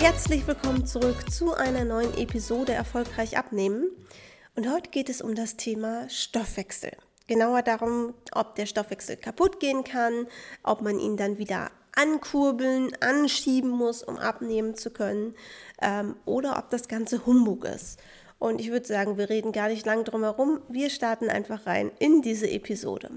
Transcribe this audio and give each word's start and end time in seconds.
Herzlich 0.00 0.46
willkommen 0.46 0.86
zurück 0.86 1.28
zu 1.28 1.54
einer 1.54 1.84
neuen 1.84 2.16
Episode 2.16 2.72
Erfolgreich 2.72 3.36
abnehmen. 3.36 3.90
Und 4.54 4.72
heute 4.72 4.90
geht 4.90 5.08
es 5.08 5.20
um 5.20 5.34
das 5.34 5.56
Thema 5.56 6.08
Stoffwechsel. 6.08 6.92
Genauer 7.26 7.62
darum, 7.62 8.14
ob 8.30 8.54
der 8.54 8.66
Stoffwechsel 8.66 9.16
kaputt 9.16 9.58
gehen 9.58 9.82
kann, 9.82 10.28
ob 10.62 10.82
man 10.82 11.00
ihn 11.00 11.16
dann 11.16 11.38
wieder 11.38 11.72
ankurbeln, 11.96 12.92
anschieben 13.00 13.70
muss, 13.70 14.04
um 14.04 14.18
abnehmen 14.18 14.76
zu 14.76 14.90
können, 14.90 15.34
ähm, 15.82 16.14
oder 16.26 16.58
ob 16.58 16.70
das 16.70 16.86
Ganze 16.86 17.26
Humbug 17.26 17.64
ist. 17.64 17.98
Und 18.38 18.60
ich 18.60 18.70
würde 18.70 18.86
sagen, 18.86 19.18
wir 19.18 19.28
reden 19.28 19.50
gar 19.50 19.66
nicht 19.66 19.84
lang 19.84 20.04
drum 20.04 20.22
herum. 20.22 20.60
Wir 20.68 20.90
starten 20.90 21.28
einfach 21.28 21.66
rein 21.66 21.90
in 21.98 22.22
diese 22.22 22.48
Episode. 22.48 23.10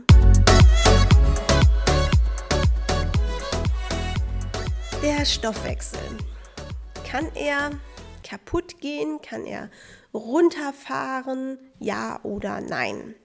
Der 5.04 5.25
Stoffwechsel. 5.25 6.00
Kann 7.11 7.29
er 7.36 7.71
kaputt 8.24 8.79
gehen? 8.79 9.19
Kann 9.21 9.46
er 9.46 9.69
runterfahren? 10.14 11.60
Ja 11.78 12.21
oder 12.24 12.61
nein? 12.61 13.15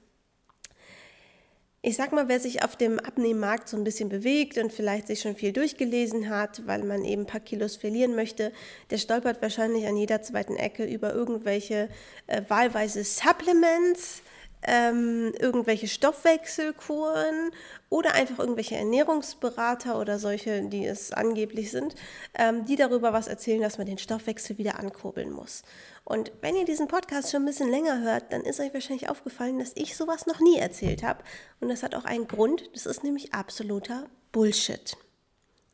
Ich 1.83 1.95
sag 1.95 2.11
mal, 2.11 2.27
wer 2.27 2.41
sich 2.41 2.65
auf 2.65 2.75
dem 2.75 2.99
Abnehmmarkt 2.99 3.69
so 3.69 3.77
ein 3.77 3.85
bisschen 3.85 4.09
bewegt 4.09 4.59
und 4.59 4.73
vielleicht 4.73 5.07
sich 5.07 5.21
schon 5.21 5.37
viel 5.37 5.53
durchgelesen 5.53 6.29
hat, 6.29 6.67
weil 6.67 6.83
man 6.83 7.05
eben 7.05 7.23
ein 7.23 7.27
paar 7.27 7.39
Kilos 7.39 7.77
verlieren 7.77 8.17
möchte, 8.17 8.51
der 8.91 8.99
stolpert 8.99 9.41
wahrscheinlich 9.41 9.87
an 9.87 9.97
jeder 9.97 10.21
zweiten 10.21 10.57
Ecke 10.57 10.85
über 10.85 11.15
irgendwelche 11.15 11.89
äh, 12.27 12.43
wahlweise 12.49 13.05
Supplements, 13.05 14.23
ähm, 14.63 15.33
irgendwelche 15.39 15.89
Stoffwechselkuren 15.89 17.51
oder 17.89 18.15
einfach 18.15 18.39
irgendwelche 18.39 18.77
Ernährungsberater 18.77 19.99
oder 20.01 20.19
solche, 20.19 20.63
die 20.63 20.87
es 20.87 21.13
angeblich 21.13 21.71
sind, 21.71 21.95
ähm, 22.35 22.65
die 22.65 22.77
darüber 22.77 23.13
was 23.13 23.29
erzählen, 23.29 23.61
dass 23.61 23.79
man 23.79 23.87
den 23.87 23.99
Stoffwechsel 23.99 24.59
wieder 24.59 24.79
ankurbeln 24.79 25.31
muss. 25.31 25.63
Und 26.05 26.33
wenn 26.41 26.57
ihr 26.57 26.65
diesen 26.65 26.89
Podcast 26.89 27.31
schon 27.31 27.43
ein 27.43 27.47
bisschen 27.47 27.71
länger 27.71 28.01
hört, 28.01 28.33
dann 28.33 28.43
ist 28.43 28.61
euch 28.61 28.73
wahrscheinlich 28.73 29.09
aufgefallen, 29.09 29.59
dass 29.59 29.73
ich 29.75 29.97
sowas 29.97 30.27
noch 30.27 30.41
nie 30.41 30.57
erzählt 30.57 31.03
habe. 31.03 31.25
Und 31.61 31.69
das 31.69 31.83
hat 31.83 31.95
auch 31.95 32.05
einen 32.05 32.29
Grund, 32.29 32.71
das 32.75 32.87
ist 32.87 33.05
nämlich 33.05 33.35
absoluter 33.35 34.09
Bullshit. 34.33 34.97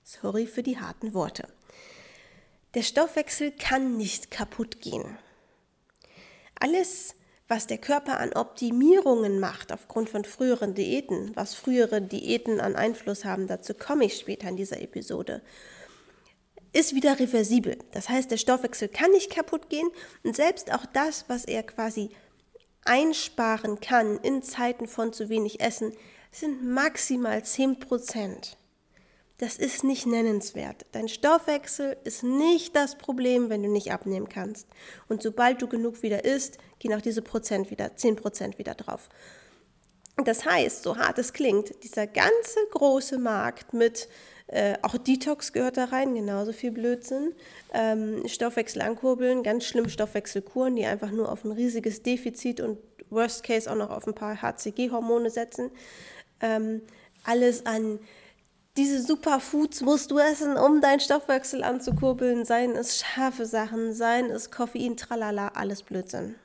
Sorry 0.05 0.47
für 0.47 0.63
die 0.63 0.79
harten 0.79 1.15
Worte. 1.15 1.49
Der 2.75 2.83
Stoffwechsel 2.83 3.53
kann 3.53 3.97
nicht 3.97 4.31
kaputt 4.31 4.81
gehen. 4.81 5.19
Alles, 6.59 7.15
was 7.53 7.67
der 7.67 7.77
Körper 7.77 8.19
an 8.19 8.33
Optimierungen 8.33 9.39
macht 9.39 9.75
aufgrund 9.75 10.09
von 10.09 10.25
früheren 10.25 10.73
Diäten, 10.73 11.33
was 11.35 11.53
frühere 11.53 12.01
Diäten 12.01 12.61
an 12.61 12.77
Einfluss 12.77 13.27
haben, 13.27 13.47
dazu 13.47 13.75
komme 13.75 14.07
ich 14.07 14.17
später 14.17 14.49
in 14.49 14.57
dieser 14.57 14.81
Episode, 14.81 15.43
ist 16.73 16.95
wieder 16.95 17.21
reversibel. 17.21 17.77
Das 17.93 18.09
heißt, 18.09 18.31
der 18.31 18.39
Stoffwechsel 18.39 18.89
kann 18.89 19.11
nicht 19.11 19.31
kaputt 19.31 19.69
gehen 19.69 19.91
und 20.25 20.35
selbst 20.35 20.73
auch 20.73 20.87
das, 20.95 21.27
was 21.29 21.45
er 21.45 21.63
quasi 21.63 22.09
einsparen 22.87 23.81
kann 23.81 24.17
in 24.21 24.43
Zeiten 24.43 24.87
von 24.87 25.13
zu 25.13 25.29
wenig 25.29 25.61
Essen, 25.61 25.93
sind 26.31 26.65
maximal 26.65 27.45
10 27.45 27.81
Prozent 27.81 28.57
das 29.43 29.57
ist 29.57 29.83
nicht 29.83 30.07
nennenswert. 30.07 30.87
Dein 30.93 31.09
Stoffwechsel 31.09 31.97
ist 32.05 32.23
nicht 32.23 32.77
das 32.77 32.97
Problem, 32.97 33.51
wenn 33.51 33.65
du 33.65 33.69
nicht 33.69 33.91
abnehmen 33.91 34.29
kannst. 34.29 34.69
Und 35.09 35.21
sobald 35.21 35.61
du 35.61 35.67
genug 35.67 36.05
wieder 36.05 36.25
isst, 36.25 36.59
gehen 36.79 36.95
auch 36.95 37.01
diese 37.01 37.23
Prozent 37.23 37.73
wieder, 37.73 37.97
10 37.97 38.15
Prozent 38.15 38.59
wieder 38.59 38.75
drauf. 38.75 39.09
Das 40.25 40.45
heißt, 40.45 40.85
so 40.85 40.97
hart 40.97 41.19
es 41.19 41.33
klingt, 41.33 41.83
dieser 41.83 42.07
ganze 42.07 42.61
große 42.71 43.19
Markt 43.19 43.75
mit, 43.75 44.09
äh, 44.47 44.75
auch 44.83 44.97
Detox 44.97 45.53
gehört 45.53 45.77
da 45.77 45.87
rein, 45.87 46.15
genauso 46.15 46.53
viel 46.53 46.71
Blödsinn, 46.71 47.35
ähm, 47.75 48.23
Stoffwechsel 48.29 48.81
ankurbeln, 48.81 49.43
ganz 49.43 49.65
schlimm 49.65 49.89
Stoffwechselkuren, 49.89 50.77
die 50.77 50.87
einfach 50.87 51.11
nur 51.11 51.33
auf 51.33 51.45
ein 51.45 51.51
riesiges 51.51 52.05
Defizit 52.05 52.61
und 52.61 52.79
worst 53.11 53.43
case 53.43 53.69
auch 53.69 53.75
noch 53.75 53.91
auf 53.91 54.07
ein 54.07 54.15
paar 54.15 54.41
HCG-Hormone 54.41 55.31
setzen. 55.31 55.73
Ähm, 56.41 56.83
alles 57.25 57.67
an 57.67 57.99
diese 58.77 59.03
Superfoods 59.03 59.83
musst 59.83 60.11
du 60.11 60.19
essen, 60.19 60.57
um 60.57 60.81
deinen 60.81 61.01
Stoffwechsel 61.01 61.63
anzukurbeln. 61.63 62.45
Seien 62.45 62.75
es 62.75 62.99
scharfe 62.99 63.45
Sachen, 63.45 63.93
seien 63.93 64.31
es 64.31 64.51
Koffein, 64.51 64.97
tralala, 64.97 65.49
alles 65.49 65.83
Blödsinn. 65.83 66.37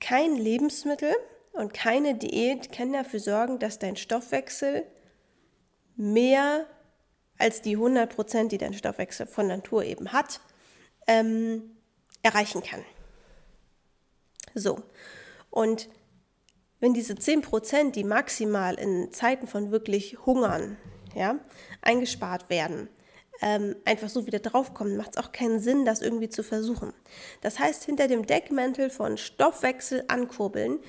Kein 0.00 0.36
Lebensmittel 0.36 1.14
und 1.52 1.74
keine 1.74 2.14
Diät 2.14 2.72
kann 2.72 2.92
dafür 2.92 3.20
sorgen, 3.20 3.58
dass 3.58 3.78
dein 3.78 3.96
Stoffwechsel 3.96 4.86
mehr 5.96 6.66
als 7.36 7.60
die 7.60 7.76
100%, 7.76 8.48
die 8.48 8.58
dein 8.58 8.72
Stoffwechsel 8.72 9.26
von 9.26 9.46
Natur 9.46 9.84
eben 9.84 10.12
hat, 10.12 10.40
ähm, 11.06 11.76
erreichen 12.22 12.62
kann. 12.62 12.84
So, 14.54 14.82
und 15.50 15.88
wenn 16.80 16.94
diese 16.94 17.14
10 17.14 17.42
Prozent, 17.42 17.96
die 17.96 18.04
maximal 18.04 18.74
in 18.74 19.12
Zeiten 19.12 19.46
von 19.46 19.70
wirklich 19.70 20.18
Hungern 20.26 20.76
ja, 21.14 21.38
eingespart 21.82 22.50
werden, 22.50 22.88
ähm, 23.42 23.76
einfach 23.84 24.08
so 24.08 24.26
wieder 24.26 24.38
draufkommen, 24.38 24.96
macht 24.96 25.16
es 25.16 25.22
auch 25.22 25.32
keinen 25.32 25.60
Sinn, 25.60 25.84
das 25.84 26.02
irgendwie 26.02 26.28
zu 26.28 26.42
versuchen. 26.42 26.92
Das 27.40 27.58
heißt, 27.58 27.84
hinter 27.84 28.08
dem 28.08 28.26
Deckmantel 28.26 28.90
von 28.90 29.16
Stoffwechsel 29.16 30.04
ankurbeln 30.08 30.80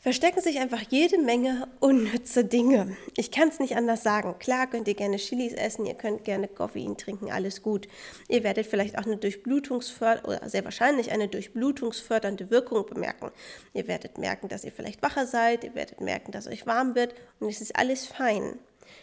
verstecken 0.00 0.40
sich 0.40 0.58
einfach 0.58 0.82
jede 0.88 1.18
Menge 1.18 1.68
unnütze 1.78 2.44
Dinge. 2.44 2.96
Ich 3.16 3.30
kann 3.30 3.48
es 3.48 3.60
nicht 3.60 3.76
anders 3.76 4.02
sagen. 4.02 4.38
Klar 4.38 4.66
könnt 4.66 4.88
ihr 4.88 4.94
gerne 4.94 5.18
Chilis 5.18 5.52
essen, 5.52 5.84
ihr 5.84 5.94
könnt 5.94 6.24
gerne 6.24 6.48
Koffein 6.48 6.96
trinken, 6.96 7.30
alles 7.30 7.62
gut. 7.62 7.86
Ihr 8.28 8.42
werdet 8.42 8.66
vielleicht 8.66 8.98
auch 8.98 9.04
eine 9.04 9.18
Durchblutungsfördernde 9.18 10.26
oder 10.26 10.48
sehr 10.48 10.64
wahrscheinlich 10.64 11.12
eine 11.12 11.28
durchblutungsfördernde 11.28 12.50
Wirkung 12.50 12.86
bemerken. 12.86 13.30
Ihr 13.74 13.86
werdet 13.88 14.16
merken, 14.16 14.48
dass 14.48 14.64
ihr 14.64 14.72
vielleicht 14.72 15.02
wacher 15.02 15.26
seid, 15.26 15.64
ihr 15.64 15.74
werdet 15.74 16.00
merken, 16.00 16.32
dass 16.32 16.46
euch 16.46 16.66
warm 16.66 16.94
wird 16.94 17.14
und 17.38 17.48
es 17.48 17.60
ist 17.60 17.76
alles 17.76 18.06
fein. 18.06 18.58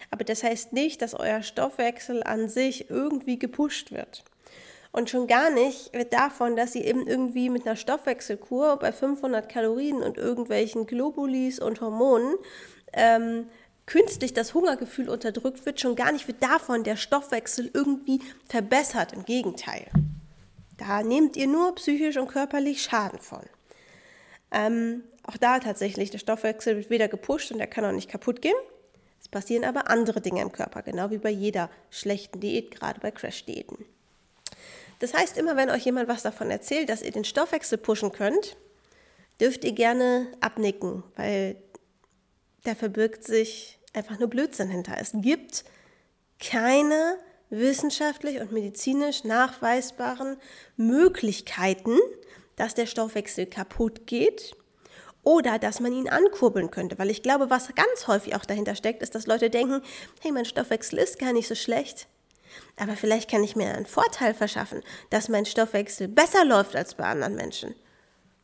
Aber 0.09 0.23
das 0.23 0.43
heißt 0.43 0.73
nicht, 0.73 1.01
dass 1.01 1.13
euer 1.13 1.43
Stoffwechsel 1.43 2.23
an 2.23 2.49
sich 2.49 2.89
irgendwie 2.89 3.37
gepusht 3.37 3.91
wird. 3.91 4.23
Und 4.91 5.09
schon 5.09 5.27
gar 5.27 5.49
nicht 5.49 5.93
wird 5.93 6.13
davon, 6.13 6.55
dass 6.55 6.73
sie 6.73 6.81
eben 6.81 7.07
irgendwie 7.07 7.49
mit 7.49 7.67
einer 7.67 7.75
Stoffwechselkur 7.75 8.77
bei 8.77 8.91
500 8.91 9.49
Kalorien 9.49 10.01
und 10.01 10.17
irgendwelchen 10.17 10.87
Globulis 10.87 11.59
und 11.59 11.81
Hormonen 11.81 12.35
ähm, 12.93 13.47
künstlich 13.85 14.33
das 14.33 14.53
Hungergefühl 14.53 15.09
unterdrückt 15.09 15.65
wird, 15.65 15.79
schon 15.79 15.95
gar 15.95 16.11
nicht 16.11 16.27
wird 16.27 16.43
davon 16.43 16.83
der 16.83 16.97
Stoffwechsel 16.97 17.71
irgendwie 17.73 18.21
verbessert. 18.45 19.13
Im 19.13 19.25
Gegenteil. 19.25 19.87
Da 20.77 21.01
nehmt 21.01 21.35
ihr 21.35 21.47
nur 21.47 21.73
psychisch 21.75 22.17
und 22.17 22.27
körperlich 22.27 22.83
Schaden 22.83 23.19
von. 23.19 23.43
Ähm, 24.51 25.03
auch 25.23 25.37
da 25.37 25.59
tatsächlich, 25.59 26.11
der 26.11 26.19
Stoffwechsel 26.19 26.77
wird 26.77 26.89
weder 26.89 27.07
gepusht 27.07 27.51
und 27.51 27.59
er 27.59 27.67
kann 27.67 27.83
auch 27.83 27.91
nicht 27.91 28.09
kaputt 28.09 28.41
gehen. 28.41 28.55
Es 29.19 29.27
passieren 29.27 29.65
aber 29.65 29.89
andere 29.89 30.21
Dinge 30.21 30.41
im 30.41 30.51
Körper, 30.51 30.83
genau 30.83 31.09
wie 31.09 31.17
bei 31.17 31.31
jeder 31.31 31.69
schlechten 31.89 32.39
Diät, 32.39 32.71
gerade 32.71 32.99
bei 32.99 33.11
Crash-Diäten. 33.11 33.85
Das 34.99 35.13
heißt, 35.13 35.37
immer 35.37 35.55
wenn 35.55 35.69
euch 35.69 35.85
jemand 35.85 36.07
was 36.07 36.23
davon 36.23 36.49
erzählt, 36.49 36.89
dass 36.89 37.01
ihr 37.01 37.11
den 37.11 37.25
Stoffwechsel 37.25 37.77
pushen 37.77 38.11
könnt, 38.11 38.57
dürft 39.39 39.63
ihr 39.63 39.73
gerne 39.73 40.27
abnicken, 40.41 41.03
weil 41.15 41.55
da 42.63 42.75
verbirgt 42.75 43.23
sich 43.23 43.79
einfach 43.93 44.19
nur 44.19 44.27
Blödsinn 44.29 44.69
hinter. 44.69 44.97
Es 44.99 45.11
gibt 45.13 45.63
keine 46.39 47.17
wissenschaftlich 47.49 48.41
und 48.41 48.51
medizinisch 48.51 49.23
nachweisbaren 49.23 50.37
Möglichkeiten, 50.75 51.97
dass 52.55 52.73
der 52.73 52.87
Stoffwechsel 52.87 53.45
kaputt 53.45 54.07
geht 54.07 54.55
oder 55.23 55.59
dass 55.59 55.79
man 55.79 55.93
ihn 55.93 56.09
ankurbeln 56.09 56.71
könnte. 56.71 56.97
Weil 56.99 57.09
ich 57.09 57.23
glaube, 57.23 57.49
was 57.49 57.73
ganz 57.75 58.07
häufig 58.07 58.35
auch 58.35 58.45
dahinter 58.45 58.75
steckt, 58.75 59.01
ist, 59.01 59.15
dass 59.15 59.27
Leute 59.27 59.49
denken, 59.49 59.81
hey, 60.21 60.31
mein 60.31 60.45
Stoffwechsel 60.45 60.99
ist 60.99 61.19
gar 61.19 61.33
nicht 61.33 61.47
so 61.47 61.55
schlecht. 61.55 62.07
Aber 62.77 62.95
vielleicht 62.95 63.29
kann 63.29 63.43
ich 63.43 63.55
mir 63.55 63.73
einen 63.73 63.85
Vorteil 63.85 64.33
verschaffen, 64.33 64.81
dass 65.09 65.29
mein 65.29 65.45
Stoffwechsel 65.45 66.07
besser 66.07 66.45
läuft 66.45 66.75
als 66.75 66.95
bei 66.95 67.05
anderen 67.05 67.35
Menschen. 67.35 67.75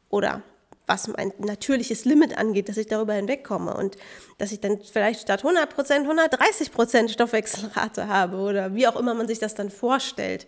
Oder 0.10 0.42
was 0.86 1.08
mein 1.08 1.34
natürliches 1.38 2.06
Limit 2.06 2.38
angeht, 2.38 2.68
dass 2.68 2.78
ich 2.78 2.88
darüber 2.88 3.14
hinwegkomme 3.14 3.74
und 3.74 3.98
dass 4.38 4.52
ich 4.52 4.60
dann 4.60 4.82
vielleicht 4.82 5.22
statt 5.22 5.44
100% 5.44 5.68
130% 6.08 7.10
Stoffwechselrate 7.10 8.08
habe 8.08 8.38
oder 8.38 8.76
wie 8.76 8.88
auch 8.88 8.96
immer 8.96 9.14
man 9.14 9.28
sich 9.28 9.40
das 9.40 9.56
dann 9.56 9.70
vorstellt. 9.70 10.46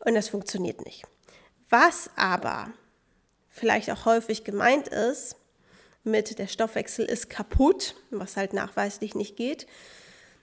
Und 0.00 0.14
das 0.14 0.28
funktioniert 0.28 0.84
nicht. 0.84 1.04
Was 1.68 2.10
aber 2.16 2.72
vielleicht 3.48 3.90
auch 3.90 4.04
häufig 4.04 4.44
gemeint 4.44 4.88
ist, 4.88 5.36
mit 6.04 6.38
der 6.38 6.48
Stoffwechsel 6.48 7.04
ist 7.04 7.30
kaputt, 7.30 7.94
was 8.10 8.36
halt 8.36 8.54
nachweislich 8.54 9.14
nicht 9.14 9.36
geht, 9.36 9.66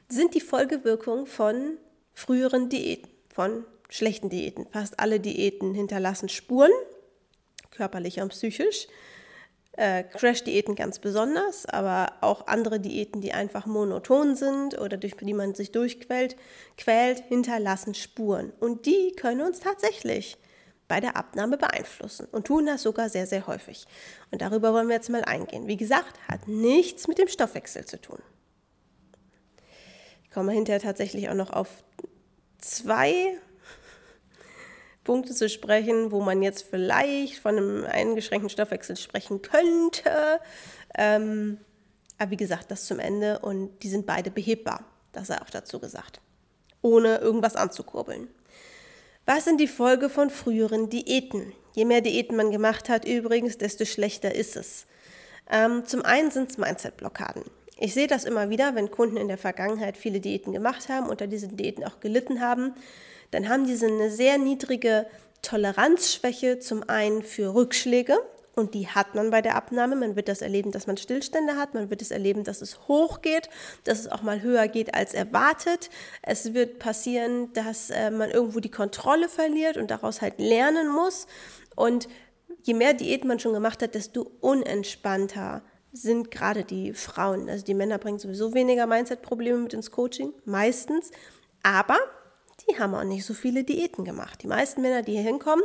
sind 0.07 0.33
die 0.33 0.41
Folgewirkungen 0.41 1.25
von 1.25 1.77
früheren 2.19 2.69
Diäten, 2.69 3.09
von 3.33 3.63
schlechten 3.89 4.29
Diäten. 4.29 4.67
Fast 4.71 4.99
alle 4.99 5.19
Diäten 5.19 5.73
hinterlassen 5.73 6.29
Spuren, 6.29 6.71
körperlich 7.71 8.19
und 8.19 8.29
psychisch. 8.29 8.87
Äh, 9.73 10.03
Crash-Diäten 10.03 10.75
ganz 10.75 10.99
besonders, 10.99 11.65
aber 11.65 12.11
auch 12.21 12.47
andere 12.47 12.81
Diäten, 12.81 13.21
die 13.21 13.31
einfach 13.31 13.65
monoton 13.65 14.35
sind 14.35 14.77
oder 14.77 14.97
durch 14.97 15.15
die 15.15 15.33
man 15.33 15.55
sich 15.55 15.71
durchquält, 15.71 16.35
quält, 16.77 17.23
hinterlassen 17.29 17.93
Spuren. 17.93 18.51
Und 18.59 18.85
die 18.85 19.13
können 19.15 19.41
uns 19.41 19.61
tatsächlich 19.61 20.37
bei 20.89 20.99
der 20.99 21.15
Abnahme 21.15 21.57
beeinflussen 21.57 22.27
und 22.31 22.47
tun 22.47 22.65
das 22.65 22.81
sogar 22.81 23.09
sehr, 23.09 23.27
sehr 23.27 23.47
häufig. 23.47 23.85
Und 24.31 24.41
darüber 24.41 24.73
wollen 24.73 24.87
wir 24.89 24.95
jetzt 24.95 25.09
mal 25.09 25.23
eingehen. 25.23 25.67
Wie 25.67 25.77
gesagt, 25.77 26.19
hat 26.27 26.47
nichts 26.47 27.07
mit 27.07 27.19
dem 27.19 27.29
Stoffwechsel 27.29 27.85
zu 27.85 28.01
tun. 28.01 28.19
Ich 30.23 30.31
komme 30.31 30.51
hinterher 30.51 30.81
tatsächlich 30.81 31.29
auch 31.29 31.35
noch 31.35 31.51
auf 31.51 31.83
zwei 32.59 33.37
Punkte 35.03 35.33
zu 35.33 35.49
sprechen, 35.49 36.11
wo 36.11 36.21
man 36.21 36.41
jetzt 36.41 36.65
vielleicht 36.69 37.39
von 37.39 37.57
einem 37.57 37.85
eingeschränkten 37.85 38.49
Stoffwechsel 38.49 38.95
sprechen 38.95 39.41
könnte. 39.41 40.39
Ähm, 40.97 41.57
aber 42.17 42.31
wie 42.31 42.37
gesagt, 42.37 42.69
das 42.69 42.85
zum 42.85 42.99
Ende 42.99 43.39
und 43.39 43.79
die 43.81 43.89
sind 43.89 44.05
beide 44.05 44.29
behebbar. 44.29 44.85
Das 45.11 45.27
sei 45.27 45.41
auch 45.41 45.49
dazu 45.49 45.79
gesagt. 45.79 46.21
Ohne 46.81 47.17
irgendwas 47.17 47.55
anzukurbeln. 47.55 48.27
Was 49.25 49.45
sind 49.45 49.59
die 49.59 49.67
Folge 49.67 50.09
von 50.09 50.29
früheren 50.29 50.89
Diäten? 50.89 51.53
Je 51.73 51.85
mehr 51.85 52.01
Diäten 52.01 52.35
man 52.35 52.51
gemacht 52.51 52.89
hat, 52.89 53.05
übrigens, 53.05 53.57
desto 53.57 53.85
schlechter 53.85 54.35
ist 54.35 54.55
es. 54.55 54.85
Ähm, 55.49 55.85
zum 55.85 56.03
einen 56.03 56.31
sind 56.31 56.51
es 56.51 56.57
Mindset-Blockaden. 56.57 57.43
Ich 57.81 57.93
sehe 57.93 58.07
das 58.07 58.25
immer 58.25 58.49
wieder, 58.49 58.75
wenn 58.75 58.91
Kunden 58.91 59.15
in 59.15 59.29
der 59.29 59.37
Vergangenheit 59.37 59.95
viele 59.95 60.19
Diäten 60.19 60.51
gemacht 60.51 60.89
haben, 60.89 61.07
unter 61.07 61.27
diesen 61.27 61.55
Diäten 61.55 61.85
auch 61.85 62.01
gelitten 62.01 62.41
haben, 62.41 62.73
dann 63.31 63.47
haben 63.47 63.65
diese 63.65 63.87
eine 63.87 64.11
sehr 64.11 64.37
niedrige 64.37 65.05
Toleranzschwäche 65.41 66.59
zum 66.59 66.87
einen 66.89 67.23
für 67.23 67.53
Rückschläge 67.53 68.17
und 68.59 68.73
die 68.73 68.89
hat 68.89 69.15
man 69.15 69.29
bei 69.29 69.41
der 69.41 69.55
Abnahme. 69.55 69.95
Man 69.95 70.17
wird 70.17 70.27
das 70.27 70.41
erleben, 70.41 70.71
dass 70.71 70.87
man 70.87 70.97
Stillstände 70.97 71.55
hat, 71.55 71.73
man 71.73 71.89
wird 71.89 72.01
es 72.01 72.11
erleben, 72.11 72.43
dass 72.43 72.61
es 72.61 72.87
hochgeht, 72.89 73.49
dass 73.85 73.99
es 73.99 74.11
auch 74.11 74.23
mal 74.23 74.41
höher 74.41 74.67
geht 74.67 74.93
als 74.93 75.13
erwartet. 75.13 75.89
Es 76.21 76.53
wird 76.53 76.79
passieren, 76.79 77.53
dass 77.53 77.89
äh, 77.89 78.11
man 78.11 78.29
irgendwo 78.29 78.59
die 78.59 78.71
Kontrolle 78.71 79.29
verliert 79.29 79.77
und 79.77 79.89
daraus 79.89 80.21
halt 80.21 80.39
lernen 80.39 80.89
muss. 80.89 81.27
Und 81.77 82.09
je 82.63 82.73
mehr 82.73 82.93
Diät 82.93 83.23
man 83.23 83.39
schon 83.39 83.53
gemacht 83.53 83.81
hat, 83.81 83.95
desto 83.95 84.29
unentspannter 84.41 85.61
sind 85.91 86.31
gerade 86.31 86.63
die 86.63 86.93
Frauen. 86.93 87.49
Also 87.49 87.65
die 87.65 87.73
Männer 87.73 87.97
bringen 87.97 88.19
sowieso 88.19 88.53
weniger 88.53 88.85
Mindset-Probleme 88.85 89.57
mit 89.57 89.73
ins 89.73 89.91
Coaching, 89.91 90.33
meistens. 90.45 91.11
Aber 91.63 91.97
die 92.67 92.79
haben 92.79 92.93
auch 92.95 93.03
nicht 93.03 93.25
so 93.25 93.33
viele 93.33 93.63
Diäten 93.63 94.05
gemacht. 94.05 94.43
Die 94.43 94.47
meisten 94.47 94.81
Männer, 94.81 95.01
die 95.01 95.13
hier 95.13 95.21
hinkommen, 95.21 95.63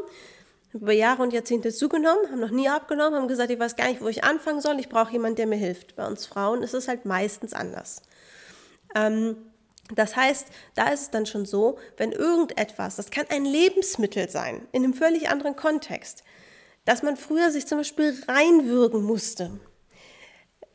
haben 0.73 0.81
über 0.81 0.93
Jahre 0.93 1.23
und 1.23 1.33
Jahrzehnte 1.33 1.73
zugenommen, 1.73 2.31
haben 2.31 2.41
noch 2.41 2.51
nie 2.51 2.69
abgenommen, 2.69 3.15
haben 3.15 3.29
gesagt, 3.29 3.51
ich 3.51 3.59
weiß 3.59 3.77
gar 3.77 3.89
nicht, 3.89 4.01
wo 4.01 4.09
ich 4.09 4.25
anfangen 4.25 4.61
soll, 4.61 4.81
ich 4.81 4.89
brauche 4.89 5.13
jemanden, 5.13 5.37
der 5.37 5.47
mir 5.47 5.57
hilft. 5.57 5.97
Bei 5.97 6.07
uns 6.07 6.27
Frauen 6.27 6.63
ist 6.63 6.75
es 6.75 6.89
halt 6.89 7.05
meistens 7.05 7.53
anders. 7.53 8.03
Ähm, 8.95 9.37
das 9.95 10.17
heißt, 10.17 10.49
da 10.75 10.89
ist 10.89 11.03
es 11.03 11.11
dann 11.11 11.27
schon 11.27 11.45
so, 11.45 11.79
wenn 11.97 12.13
irgendetwas, 12.13 12.97
das 12.97 13.11
kann 13.11 13.27
ein 13.29 13.45
Lebensmittel 13.45 14.31
sein, 14.31 14.67
in 14.73 14.83
einem 14.83 14.95
völlig 14.95 15.29
anderen 15.29 15.57
Kontext, 15.57 16.25
dass 16.87 17.03
man 17.03 17.17
früher 17.17 17.51
sich 17.51 17.67
zum 17.67 17.79
Beispiel 17.79 18.15
reinwürgen 18.27 19.03
musste, 19.03 19.61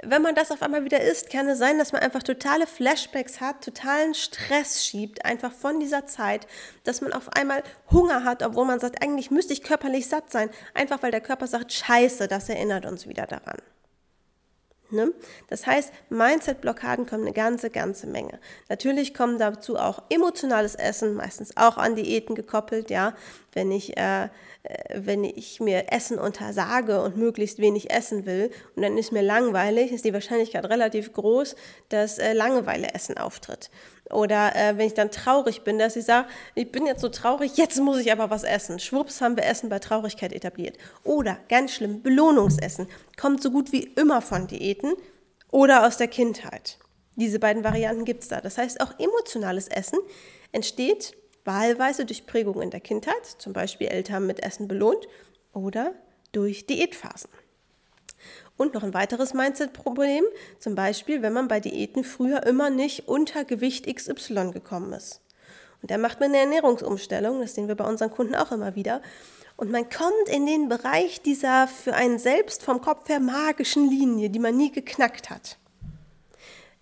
wenn 0.03 0.21
man 0.21 0.35
das 0.35 0.51
auf 0.51 0.61
einmal 0.61 0.85
wieder 0.85 1.01
isst, 1.01 1.29
kann 1.29 1.47
es 1.49 1.59
sein, 1.59 1.77
dass 1.77 1.91
man 1.91 2.01
einfach 2.01 2.23
totale 2.23 2.67
Flashbacks 2.67 3.41
hat, 3.41 3.63
totalen 3.63 4.13
Stress 4.13 4.85
schiebt, 4.85 5.25
einfach 5.25 5.51
von 5.51 5.79
dieser 5.79 6.05
Zeit, 6.05 6.47
dass 6.83 7.01
man 7.01 7.13
auf 7.13 7.29
einmal 7.33 7.63
Hunger 7.91 8.23
hat, 8.23 8.43
obwohl 8.43 8.65
man 8.65 8.79
sagt, 8.79 9.03
eigentlich 9.03 9.31
müsste 9.31 9.53
ich 9.53 9.63
körperlich 9.63 10.07
satt 10.07 10.31
sein, 10.31 10.49
einfach 10.73 11.03
weil 11.03 11.11
der 11.11 11.21
Körper 11.21 11.47
sagt, 11.47 11.73
scheiße, 11.73 12.27
das 12.27 12.49
erinnert 12.49 12.85
uns 12.85 13.07
wieder 13.07 13.27
daran. 13.27 13.57
Ne? 14.91 15.13
Das 15.47 15.67
heißt, 15.67 15.91
Mindset-Blockaden 16.09 17.05
kommen 17.05 17.23
eine 17.23 17.33
ganze, 17.33 17.69
ganze 17.69 18.07
Menge. 18.07 18.39
Natürlich 18.69 19.13
kommen 19.13 19.37
dazu 19.37 19.77
auch 19.77 20.01
emotionales 20.09 20.73
Essen, 20.75 21.13
meistens 21.13 21.55
auch 21.57 21.77
an 21.77 21.95
Diäten 21.95 22.35
gekoppelt, 22.35 22.89
ja. 22.89 23.13
Wenn 23.53 23.71
ich, 23.71 23.97
äh, 23.97 24.23
äh, 24.23 24.27
wenn 24.95 25.23
ich 25.23 25.59
mir 25.59 25.91
Essen 25.91 26.17
untersage 26.17 27.01
und 27.01 27.17
möglichst 27.17 27.59
wenig 27.59 27.91
essen 27.91 28.25
will 28.25 28.51
und 28.75 28.83
dann 28.83 28.97
ist 28.97 29.11
mir 29.11 29.21
langweilig, 29.23 29.91
ist 29.91 30.05
die 30.05 30.13
Wahrscheinlichkeit 30.13 30.65
relativ 30.65 31.13
groß, 31.13 31.55
dass 31.89 32.17
äh, 32.17 32.33
Langeweile-Essen 32.33 33.17
auftritt. 33.17 33.69
Oder 34.11 34.55
äh, 34.55 34.77
wenn 34.77 34.87
ich 34.87 34.93
dann 34.93 35.11
traurig 35.11 35.63
bin, 35.63 35.77
dass 35.77 35.95
ich 35.95 36.05
sage, 36.05 36.27
ich 36.55 36.71
bin 36.71 36.85
jetzt 36.85 37.01
so 37.01 37.09
traurig, 37.09 37.57
jetzt 37.57 37.79
muss 37.79 37.99
ich 37.99 38.11
aber 38.11 38.29
was 38.29 38.43
essen. 38.43 38.79
Schwupps 38.79 39.21
haben 39.21 39.35
wir 39.35 39.45
Essen 39.45 39.69
bei 39.69 39.79
Traurigkeit 39.79 40.33
etabliert. 40.33 40.77
Oder 41.03 41.37
ganz 41.47 41.73
schlimm, 41.73 42.01
Belohnungsessen. 42.01 42.87
Kommt 43.19 43.43
so 43.43 43.51
gut 43.51 43.71
wie 43.71 43.83
immer 43.83 44.21
von 44.21 44.47
Diäten 44.47 44.93
oder 45.51 45.85
aus 45.85 45.97
der 45.97 46.07
Kindheit. 46.07 46.79
Diese 47.15 47.39
beiden 47.39 47.63
Varianten 47.63 48.05
gibt 48.05 48.23
es 48.23 48.29
da. 48.29 48.41
Das 48.41 48.57
heißt, 48.57 48.81
auch 48.81 48.97
emotionales 48.97 49.67
Essen 49.67 49.99
entsteht 50.51 51.15
wahlweise 51.45 52.05
durch 52.05 52.25
Prägung 52.25 52.61
in 52.61 52.69
der 52.69 52.79
Kindheit, 52.79 53.25
zum 53.37 53.53
Beispiel 53.53 53.87
Eltern 53.87 54.25
mit 54.25 54.43
Essen 54.43 54.67
belohnt, 54.67 55.07
oder 55.53 55.93
durch 56.31 56.67
Diätphasen. 56.67 57.29
Und 58.57 58.73
noch 58.73 58.83
ein 58.83 58.93
weiteres 58.93 59.33
Mindset-Problem, 59.33 60.23
zum 60.59 60.75
Beispiel, 60.75 61.21
wenn 61.21 61.33
man 61.33 61.47
bei 61.47 61.59
Diäten 61.59 62.03
früher 62.03 62.45
immer 62.45 62.69
nicht 62.69 63.07
unter 63.07 63.45
Gewicht 63.45 63.93
XY 63.93 64.51
gekommen 64.51 64.93
ist. 64.93 65.21
Und 65.81 65.91
da 65.91 65.97
macht 65.97 66.19
man 66.19 66.29
eine 66.29 66.39
Ernährungsumstellung, 66.39 67.39
das 67.39 67.55
sehen 67.55 67.67
wir 67.67 67.75
bei 67.75 67.85
unseren 67.85 68.11
Kunden 68.11 68.35
auch 68.35 68.51
immer 68.51 68.75
wieder. 68.75 69.01
Und 69.55 69.71
man 69.71 69.89
kommt 69.89 70.29
in 70.29 70.45
den 70.45 70.69
Bereich 70.69 71.21
dieser 71.21 71.67
für 71.67 71.93
einen 71.93 72.19
selbst 72.19 72.63
vom 72.63 72.81
Kopf 72.81 73.09
her 73.09 73.19
magischen 73.19 73.89
Linie, 73.89 74.29
die 74.29 74.39
man 74.39 74.55
nie 74.55 74.71
geknackt 74.71 75.29
hat. 75.29 75.57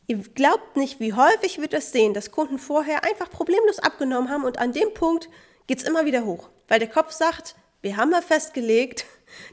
Ihr 0.07 0.19
glaubt 0.19 0.77
nicht, 0.77 0.99
wie 0.99 1.13
häufig 1.13 1.59
wir 1.59 1.67
das 1.67 1.91
sehen, 1.91 2.13
dass 2.13 2.31
Kunden 2.31 2.59
vorher 2.59 3.03
einfach 3.03 3.29
problemlos 3.29 3.79
abgenommen 3.79 4.29
haben 4.29 4.45
und 4.45 4.57
an 4.57 4.71
dem 4.71 4.93
Punkt 4.93 5.29
geht 5.67 5.79
es 5.79 5.87
immer 5.87 6.05
wieder 6.05 6.23
hoch, 6.23 6.49
weil 6.67 6.79
der 6.79 6.87
Kopf 6.87 7.11
sagt, 7.11 7.55
wir 7.81 7.97
haben 7.97 8.11
ja 8.11 8.21
festgelegt, 8.21 9.05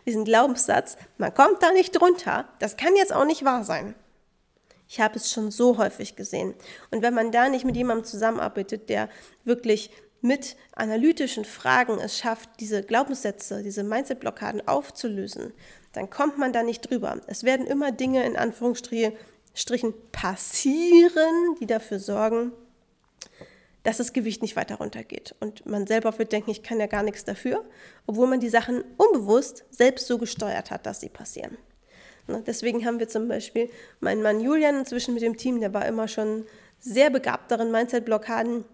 diesen 0.07 0.25
Glaubenssatz, 0.25 0.97
man 1.19 1.35
kommt 1.35 1.63
da 1.63 1.73
nicht 1.73 1.93
drunter, 1.93 2.49
das 2.59 2.77
kann 2.77 2.97
jetzt 2.97 3.13
auch 3.13 3.25
nicht 3.25 3.45
wahr 3.45 3.65
sein. 3.65 3.95
Ich 4.89 5.01
habe 5.01 5.17
es 5.17 5.31
schon 5.31 5.51
so 5.51 5.79
häufig 5.79 6.15
gesehen. 6.15 6.55
Und 6.91 7.03
wenn 7.03 7.15
man 7.15 7.33
da 7.33 7.49
nicht 7.49 7.65
mit 7.65 7.77
jemandem 7.77 8.05
zusammenarbeitet, 8.05 8.89
der 8.89 9.09
wirklich 9.45 9.91
mit 10.21 10.57
analytischen 10.75 11.45
Fragen 11.45 11.99
es 11.99 12.19
schafft, 12.19 12.49
diese 12.61 12.83
Glaubenssätze, 12.83 13.63
diese 13.63 13.83
Mindset-Blockaden 13.83 14.67
aufzulösen, 14.67 15.53
dann 15.93 16.11
kommt 16.11 16.39
man 16.39 16.53
da 16.53 16.63
nicht 16.63 16.89
drüber. 16.89 17.21
Es 17.27 17.45
werden 17.45 17.67
immer 17.67 17.93
Dinge 17.93 18.25
in 18.25 18.37
Anführungsstrichen 18.37 19.15
passieren, 20.13 21.57
die 21.61 21.67
dafür 21.67 21.99
sorgen, 21.99 22.53
dass 23.85 23.99
das 23.99 24.13
Gewicht 24.13 24.43
nicht 24.43 24.57
weiter 24.57 24.77
runtergeht. 24.77 25.37
Und 25.41 25.65
man 25.67 25.87
selber 25.87 26.19
wird 26.19 26.33
denken, 26.33 26.51
ich 26.51 26.63
kann 26.63 26.81
ja 26.81 26.87
gar 26.87 27.03
nichts 27.03 27.25
dafür, 27.25 27.65
obwohl 28.07 28.27
man 28.27 28.41
die 28.41 28.49
Sachen 28.49 28.83
unbewusst 28.97 29.65
selbst 29.71 30.07
so 30.09 30.19
gesteuert 30.19 30.71
hat, 30.71 30.87
dass 30.87 31.01
sie 31.01 31.11
passieren. 31.11 31.57
Ne, 32.27 32.43
deswegen 32.47 32.85
haben 32.85 32.99
wir 32.99 33.09
zum 33.09 33.29
Beispiel 33.29 33.71
meinen 34.01 34.23
Mann 34.23 34.41
Julian 34.41 34.79
inzwischen 34.79 35.15
mit 35.15 35.23
dem 35.23 35.37
Team, 35.37 35.61
der 35.61 35.75
war 35.75 35.87
immer 35.87 36.09
schon 36.09 36.47
sehr 36.81 37.11
begabt 37.11 37.51
darin, 37.51 37.71
Mindset-Blockaden 37.71 38.65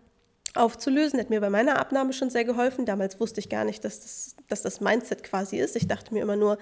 aufzulösen. 0.54 1.19
Hat 1.21 1.30
mir 1.30 1.40
bei 1.40 1.50
meiner 1.50 1.78
Abnahme 1.78 2.12
schon 2.12 2.30
sehr 2.30 2.45
geholfen. 2.45 2.87
Damals 2.87 3.21
wusste 3.21 3.40
ich 3.40 3.49
gar 3.49 3.64
nicht, 3.64 3.85
dass 3.85 4.00
das, 4.00 4.37
dass 4.49 4.62
das 4.62 4.80
Mindset 4.80 5.23
quasi 5.23 5.59
ist. 5.59 5.76
Ich 5.76 5.87
dachte 5.87 6.12
mir 6.12 6.23
immer 6.23 6.37
nur, 6.37 6.59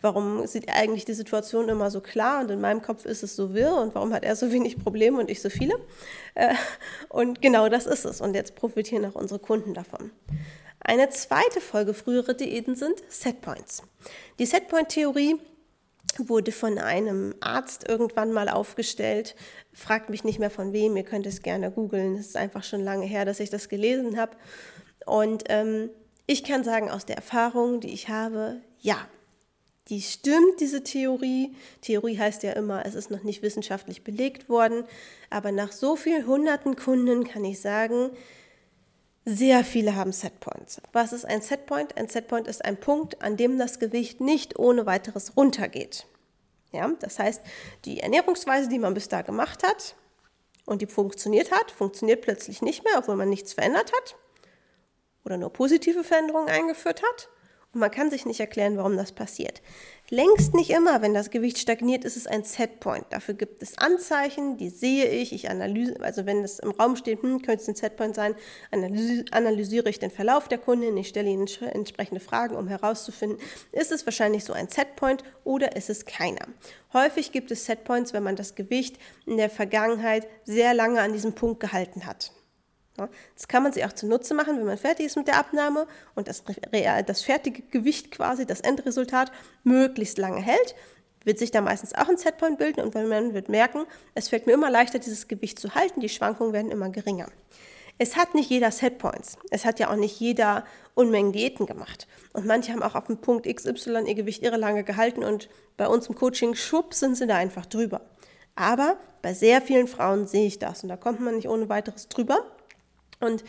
warum 0.00 0.46
sieht 0.46 0.68
eigentlich 0.68 1.04
die 1.04 1.14
Situation 1.14 1.68
immer 1.68 1.90
so 1.90 2.00
klar 2.00 2.42
und 2.42 2.50
in 2.50 2.60
meinem 2.60 2.82
Kopf 2.82 3.04
ist 3.04 3.22
es 3.22 3.36
so 3.36 3.54
wirr 3.54 3.76
und 3.76 3.94
warum 3.94 4.12
hat 4.12 4.24
er 4.24 4.36
so 4.36 4.52
wenig 4.52 4.78
Probleme 4.78 5.18
und 5.18 5.30
ich 5.30 5.42
so 5.42 5.50
viele? 5.50 5.74
Äh, 6.34 6.54
und 7.08 7.42
genau 7.42 7.68
das 7.68 7.86
ist 7.86 8.04
es. 8.04 8.20
Und 8.20 8.34
jetzt 8.34 8.54
profitieren 8.54 9.04
auch 9.06 9.14
unsere 9.14 9.40
Kunden 9.40 9.74
davon. 9.74 10.10
Eine 10.80 11.10
zweite 11.10 11.60
Folge 11.60 11.94
frühere 11.94 12.34
Diäten 12.34 12.74
sind 12.74 13.02
Setpoints. 13.08 13.82
Die 14.38 14.46
Setpoint-Theorie 14.46 15.38
wurde 16.18 16.52
von 16.52 16.78
einem 16.78 17.34
Arzt 17.40 17.88
irgendwann 17.88 18.32
mal 18.32 18.48
aufgestellt. 18.48 19.34
Fragt 19.72 20.10
mich 20.10 20.24
nicht 20.24 20.38
mehr 20.38 20.50
von 20.50 20.72
wem, 20.72 20.96
ihr 20.96 21.04
könnt 21.04 21.26
es 21.26 21.42
gerne 21.42 21.70
googeln. 21.70 22.14
Es 22.16 22.28
ist 22.28 22.36
einfach 22.36 22.64
schon 22.64 22.82
lange 22.82 23.06
her, 23.06 23.24
dass 23.24 23.40
ich 23.40 23.50
das 23.50 23.68
gelesen 23.68 24.18
habe. 24.18 24.36
Und 25.06 25.44
ähm, 25.48 25.90
ich 26.26 26.44
kann 26.44 26.64
sagen, 26.64 26.90
aus 26.90 27.06
der 27.06 27.16
Erfahrung, 27.16 27.80
die 27.80 27.92
ich 27.92 28.08
habe, 28.08 28.60
ja, 28.80 28.96
die 29.88 30.00
stimmt, 30.00 30.60
diese 30.60 30.84
Theorie. 30.84 31.54
Theorie 31.80 32.18
heißt 32.18 32.44
ja 32.44 32.52
immer, 32.52 32.86
es 32.86 32.94
ist 32.94 33.10
noch 33.10 33.24
nicht 33.24 33.42
wissenschaftlich 33.42 34.04
belegt 34.04 34.48
worden. 34.48 34.84
Aber 35.28 35.50
nach 35.50 35.72
so 35.72 35.96
vielen 35.96 36.26
hunderten 36.26 36.76
Kunden 36.76 37.24
kann 37.24 37.44
ich 37.44 37.60
sagen, 37.60 38.10
sehr 39.24 39.64
viele 39.64 39.94
haben 39.94 40.12
Setpoints. 40.12 40.80
Was 40.92 41.12
ist 41.12 41.24
ein 41.24 41.42
Setpoint? 41.42 41.96
Ein 41.96 42.08
Setpoint 42.08 42.48
ist 42.48 42.64
ein 42.64 42.78
Punkt, 42.78 43.22
an 43.22 43.36
dem 43.36 43.58
das 43.58 43.78
Gewicht 43.78 44.20
nicht 44.20 44.58
ohne 44.58 44.86
weiteres 44.86 45.36
runtergeht. 45.36 46.06
Ja, 46.72 46.90
das 47.00 47.18
heißt, 47.18 47.42
die 47.84 48.00
Ernährungsweise, 48.00 48.68
die 48.68 48.78
man 48.78 48.94
bis 48.94 49.08
da 49.08 49.22
gemacht 49.22 49.62
hat 49.62 49.94
und 50.64 50.82
die 50.82 50.86
funktioniert 50.86 51.52
hat, 51.52 51.70
funktioniert 51.70 52.22
plötzlich 52.22 52.62
nicht 52.62 52.82
mehr, 52.84 52.94
obwohl 52.98 53.16
man 53.16 53.28
nichts 53.28 53.52
verändert 53.52 53.92
hat 53.92 54.16
oder 55.24 55.36
nur 55.36 55.52
positive 55.52 56.02
Veränderungen 56.02 56.48
eingeführt 56.48 57.02
hat. 57.02 57.28
Und 57.72 57.80
man 57.80 57.90
kann 57.90 58.10
sich 58.10 58.26
nicht 58.26 58.40
erklären, 58.40 58.76
warum 58.76 58.96
das 58.96 59.12
passiert. 59.12 59.62
Längst 60.14 60.52
nicht 60.52 60.68
immer, 60.68 61.00
wenn 61.00 61.14
das 61.14 61.30
Gewicht 61.30 61.58
stagniert, 61.58 62.04
ist 62.04 62.18
es 62.18 62.26
ein 62.26 62.44
Setpoint. 62.44 63.06
Dafür 63.08 63.32
gibt 63.32 63.62
es 63.62 63.78
Anzeichen, 63.78 64.58
die 64.58 64.68
sehe 64.68 65.06
ich. 65.06 65.32
Ich 65.32 65.48
analyse, 65.48 65.98
also 66.02 66.26
wenn 66.26 66.44
es 66.44 66.58
im 66.58 66.72
Raum 66.72 66.96
steht, 66.96 67.22
hm, 67.22 67.40
könnte 67.40 67.62
es 67.62 67.68
ein 67.68 67.76
Setpoint 67.76 68.14
sein, 68.14 68.34
analysiere 69.30 69.88
ich 69.88 70.00
den 70.00 70.10
Verlauf 70.10 70.48
der 70.48 70.58
Kundin, 70.58 70.98
ich 70.98 71.08
stelle 71.08 71.30
ihnen 71.30 71.48
entsprechende 71.62 72.20
Fragen, 72.20 72.56
um 72.56 72.68
herauszufinden, 72.68 73.38
ist 73.72 73.90
es 73.90 74.04
wahrscheinlich 74.04 74.44
so 74.44 74.52
ein 74.52 74.68
Setpoint 74.68 75.24
oder 75.44 75.76
ist 75.76 75.88
es 75.88 76.04
keiner. 76.04 76.46
Häufig 76.92 77.32
gibt 77.32 77.50
es 77.50 77.64
Setpoints, 77.64 78.12
wenn 78.12 78.22
man 78.22 78.36
das 78.36 78.54
Gewicht 78.54 78.98
in 79.24 79.38
der 79.38 79.48
Vergangenheit 79.48 80.28
sehr 80.44 80.74
lange 80.74 81.00
an 81.00 81.14
diesem 81.14 81.32
Punkt 81.32 81.60
gehalten 81.60 82.04
hat. 82.04 82.32
Das 82.96 83.48
kann 83.48 83.62
man 83.62 83.72
sich 83.72 83.84
auch 83.84 83.92
zunutze 83.92 84.34
machen, 84.34 84.58
wenn 84.58 84.66
man 84.66 84.76
fertig 84.76 85.06
ist 85.06 85.16
mit 85.16 85.26
der 85.26 85.38
Abnahme 85.38 85.86
und 86.14 86.28
das, 86.28 86.44
das 87.06 87.22
fertige 87.22 87.62
Gewicht 87.62 88.10
quasi, 88.10 88.46
das 88.46 88.60
Endresultat, 88.60 89.32
möglichst 89.64 90.18
lange 90.18 90.40
hält. 90.40 90.74
Wird 91.24 91.38
sich 91.38 91.50
da 91.50 91.60
meistens 91.60 91.94
auch 91.94 92.08
ein 92.08 92.16
Setpoint 92.16 92.58
bilden 92.58 92.80
und 92.80 92.94
man 92.94 93.32
wird 93.32 93.48
merken, 93.48 93.84
es 94.14 94.28
fällt 94.28 94.46
mir 94.46 94.52
immer 94.52 94.70
leichter, 94.70 94.98
dieses 94.98 95.28
Gewicht 95.28 95.58
zu 95.58 95.74
halten, 95.74 96.00
die 96.00 96.08
Schwankungen 96.08 96.52
werden 96.52 96.70
immer 96.70 96.90
geringer. 96.90 97.28
Es 97.98 98.16
hat 98.16 98.34
nicht 98.34 98.50
jeder 98.50 98.72
Setpoints. 98.72 99.36
Es 99.50 99.64
hat 99.64 99.78
ja 99.78 99.90
auch 99.90 99.96
nicht 99.96 100.18
jeder 100.18 100.64
Unmengen 100.94 101.32
Diäten 101.32 101.66
gemacht. 101.66 102.08
Und 102.32 102.46
manche 102.46 102.72
haben 102.72 102.82
auch 102.82 102.96
auf 102.96 103.06
dem 103.06 103.18
Punkt 103.18 103.46
XY 103.46 104.04
ihr 104.06 104.14
Gewicht 104.14 104.42
irre 104.42 104.56
lange 104.56 104.82
gehalten 104.82 105.22
und 105.22 105.48
bei 105.76 105.86
uns 105.86 106.08
im 106.08 106.16
Coaching, 106.16 106.54
schwupp, 106.54 106.94
sind 106.94 107.16
sie 107.16 107.26
da 107.26 107.36
einfach 107.36 107.66
drüber. 107.66 108.00
Aber 108.56 108.96
bei 109.22 109.34
sehr 109.34 109.62
vielen 109.62 109.86
Frauen 109.86 110.26
sehe 110.26 110.46
ich 110.46 110.58
das 110.58 110.82
und 110.82 110.88
da 110.88 110.96
kommt 110.96 111.20
man 111.20 111.36
nicht 111.36 111.48
ohne 111.48 111.68
weiteres 111.68 112.08
drüber. 112.08 112.44
Und 113.22 113.44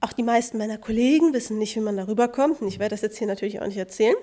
auch 0.00 0.12
die 0.12 0.22
meisten 0.22 0.58
meiner 0.58 0.78
Kollegen 0.78 1.32
wissen 1.32 1.58
nicht, 1.58 1.74
wie 1.76 1.80
man 1.80 1.96
darüber 1.96 2.28
kommt. 2.28 2.60
Und 2.60 2.68
ich 2.68 2.78
werde 2.78 2.94
das 2.94 3.02
jetzt 3.02 3.18
hier 3.18 3.26
natürlich 3.26 3.60
auch 3.60 3.66
nicht 3.66 3.78
erzählen. 3.78 4.16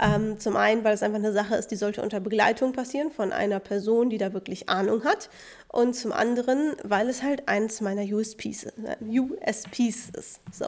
Ähm, 0.00 0.38
zum 0.38 0.56
einen, 0.56 0.82
weil 0.84 0.94
es 0.94 1.02
einfach 1.02 1.18
eine 1.18 1.32
Sache 1.32 1.56
ist, 1.56 1.68
die 1.68 1.76
sollte 1.76 2.00
unter 2.00 2.20
Begleitung 2.20 2.72
passieren 2.72 3.10
von 3.10 3.32
einer 3.32 3.60
Person, 3.60 4.08
die 4.08 4.18
da 4.18 4.32
wirklich 4.32 4.68
Ahnung 4.68 5.04
hat. 5.04 5.28
Und 5.68 5.94
zum 5.94 6.12
anderen, 6.12 6.74
weil 6.84 7.08
es 7.08 7.22
halt 7.22 7.48
eins 7.48 7.80
meiner 7.80 8.02
USPs, 8.02 8.66
USPs 9.00 10.10
ist. 10.16 10.40
So. 10.52 10.66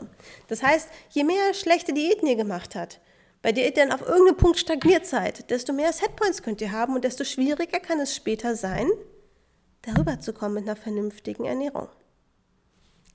Das 0.49 0.63
heißt, 0.63 0.89
je 1.11 1.25
mehr 1.25 1.55
schlechte 1.55 1.95
Diäten 1.95 2.27
ihr 2.27 2.37
gemacht 2.37 2.75
habt, 2.75 3.01
bei 3.41 3.53
der 3.53 3.65
ihr 3.65 3.73
dann 3.73 3.93
auf 3.93 4.03
irgendeinem 4.03 4.37
Punkt 4.37 4.59
stagniert 4.59 5.07
seid, 5.07 5.51
desto 5.51 5.73
mehr 5.73 5.93
Setpoints 5.93 6.43
könnt 6.43 6.61
ihr 6.61 6.73
haben 6.73 6.95
und 6.95 7.05
desto 7.05 7.25
schwieriger 7.25 7.81
kann 7.81 8.01
es 8.01 8.15
später 8.15 8.55
sein, 8.55 8.89
darüber 9.83 10.21
zu 10.21 10.33
kommen 10.33 10.55
mit 10.55 10.65
einer 10.65 10.77
vernünftigen 10.77 11.45
Ernährung 11.45 11.89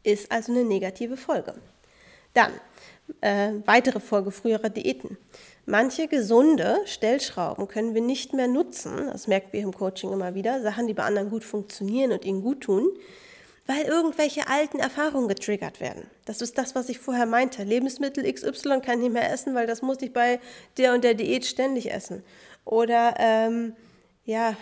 ist 0.08 0.32
also 0.32 0.52
eine 0.52 0.64
negative 0.64 1.18
Folge. 1.18 1.54
Dann 2.34 2.52
äh, 3.22 3.54
weitere 3.66 4.00
Folge 4.00 4.32
früherer 4.32 4.70
Diäten. 4.70 5.18
Manche 5.66 6.08
gesunde 6.08 6.78
Stellschrauben 6.86 7.68
können 7.68 7.94
wir 7.94 8.02
nicht 8.02 8.34
mehr 8.34 8.48
nutzen, 8.48 9.08
das 9.12 9.28
merken 9.28 9.50
wir 9.52 9.62
im 9.62 9.74
Coaching 9.74 10.14
immer 10.14 10.34
wieder, 10.34 10.62
Sachen, 10.62 10.88
die 10.88 10.94
bei 10.94 11.04
anderen 11.04 11.30
gut 11.30 11.44
funktionieren 11.44 12.14
und 12.14 12.24
ihnen 12.24 12.42
gut 12.42 12.62
tun, 12.62 12.90
weil 13.66 13.82
irgendwelche 13.82 14.48
alten 14.48 14.80
Erfahrungen 14.80 15.28
getriggert 15.28 15.82
werden. 15.82 16.10
Das 16.24 16.42
ist 16.42 16.58
das, 16.58 16.74
was 16.74 16.88
ich 16.88 17.00
vorher 17.00 17.26
meinte. 17.26 17.64
Lebensmittel 17.64 18.32
XY 18.32 18.80
kann 18.80 19.00
ich 19.00 19.06
nicht 19.06 19.14
mehr 19.14 19.30
essen, 19.30 19.56
weil 19.56 19.68
das 19.68 19.82
muss 19.82 20.02
ich 20.02 20.14
bei 20.14 20.40
der 20.78 20.94
und 20.94 21.04
der 21.04 21.16
Diät 21.16 21.46
ständig 21.46 21.92
essen. 21.92 22.24
Oder 22.64 23.16
ähm, 23.20 23.74
ja, 24.24 24.56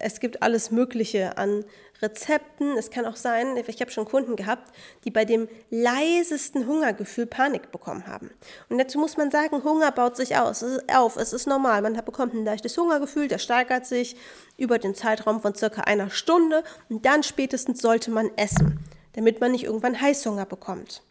es 0.00 0.18
gibt 0.18 0.42
alles 0.42 0.72
Mögliche 0.72 1.38
an 1.38 1.64
Rezepten. 2.00 2.76
Es 2.76 2.90
kann 2.90 3.06
auch 3.06 3.16
sein, 3.16 3.56
ich 3.56 3.80
habe 3.80 3.90
schon 3.90 4.04
Kunden 4.04 4.36
gehabt, 4.36 4.72
die 5.04 5.10
bei 5.10 5.24
dem 5.24 5.48
leisesten 5.70 6.66
Hungergefühl 6.66 7.26
Panik 7.26 7.72
bekommen 7.72 8.06
haben. 8.06 8.30
Und 8.68 8.78
dazu 8.78 8.98
muss 8.98 9.16
man 9.16 9.30
sagen, 9.30 9.64
Hunger 9.64 9.90
baut 9.92 10.16
sich 10.16 10.36
aus, 10.36 10.64
auf. 10.92 11.16
Es 11.16 11.32
ist 11.32 11.46
normal. 11.46 11.82
Man 11.82 11.94
bekommt 12.04 12.34
ein 12.34 12.44
leichtes 12.44 12.76
Hungergefühl, 12.76 13.28
der 13.28 13.38
steigert 13.38 13.86
sich 13.86 14.16
über 14.56 14.78
den 14.78 14.94
Zeitraum 14.94 15.40
von 15.40 15.54
circa 15.54 15.82
einer 15.82 16.10
Stunde 16.10 16.62
und 16.88 17.04
dann 17.06 17.22
spätestens 17.22 17.80
sollte 17.80 18.10
man 18.10 18.30
essen, 18.36 18.78
damit 19.14 19.40
man 19.40 19.52
nicht 19.52 19.64
irgendwann 19.64 20.00
Heißhunger 20.00 20.46
bekommt. 20.46 21.02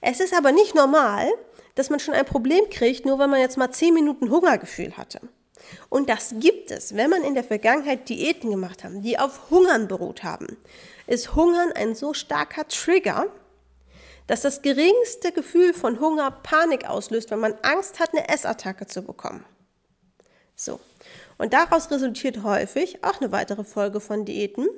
Es 0.00 0.20
ist 0.20 0.34
aber 0.34 0.52
nicht 0.52 0.74
normal, 0.74 1.28
dass 1.74 1.90
man 1.90 2.00
schon 2.00 2.14
ein 2.14 2.24
Problem 2.24 2.68
kriegt, 2.70 3.04
nur 3.06 3.18
weil 3.18 3.28
man 3.28 3.40
jetzt 3.40 3.56
mal 3.56 3.70
zehn 3.70 3.94
Minuten 3.94 4.30
Hungergefühl 4.30 4.96
hatte. 4.96 5.20
Und 5.88 6.08
das 6.08 6.34
gibt 6.38 6.70
es, 6.70 6.96
wenn 6.96 7.10
man 7.10 7.22
in 7.24 7.34
der 7.34 7.44
Vergangenheit 7.44 8.08
Diäten 8.08 8.50
gemacht 8.50 8.84
hat, 8.84 8.92
die 8.96 9.18
auf 9.18 9.50
Hungern 9.50 9.88
beruht 9.88 10.22
haben. 10.22 10.56
Ist 11.06 11.34
Hungern 11.34 11.72
ein 11.72 11.94
so 11.94 12.14
starker 12.14 12.66
Trigger, 12.68 13.26
dass 14.26 14.42
das 14.42 14.62
geringste 14.62 15.32
Gefühl 15.32 15.74
von 15.74 15.98
Hunger 15.98 16.30
Panik 16.30 16.88
auslöst, 16.88 17.30
wenn 17.30 17.40
man 17.40 17.54
Angst 17.62 17.98
hat, 17.98 18.10
eine 18.12 18.28
Essattacke 18.28 18.86
zu 18.86 19.02
bekommen. 19.02 19.44
So. 20.54 20.78
Und 21.38 21.52
daraus 21.52 21.90
resultiert 21.90 22.42
häufig 22.42 23.02
auch 23.02 23.20
eine 23.20 23.32
weitere 23.32 23.64
Folge 23.64 23.98
von 23.98 24.24
Diäten, 24.24 24.68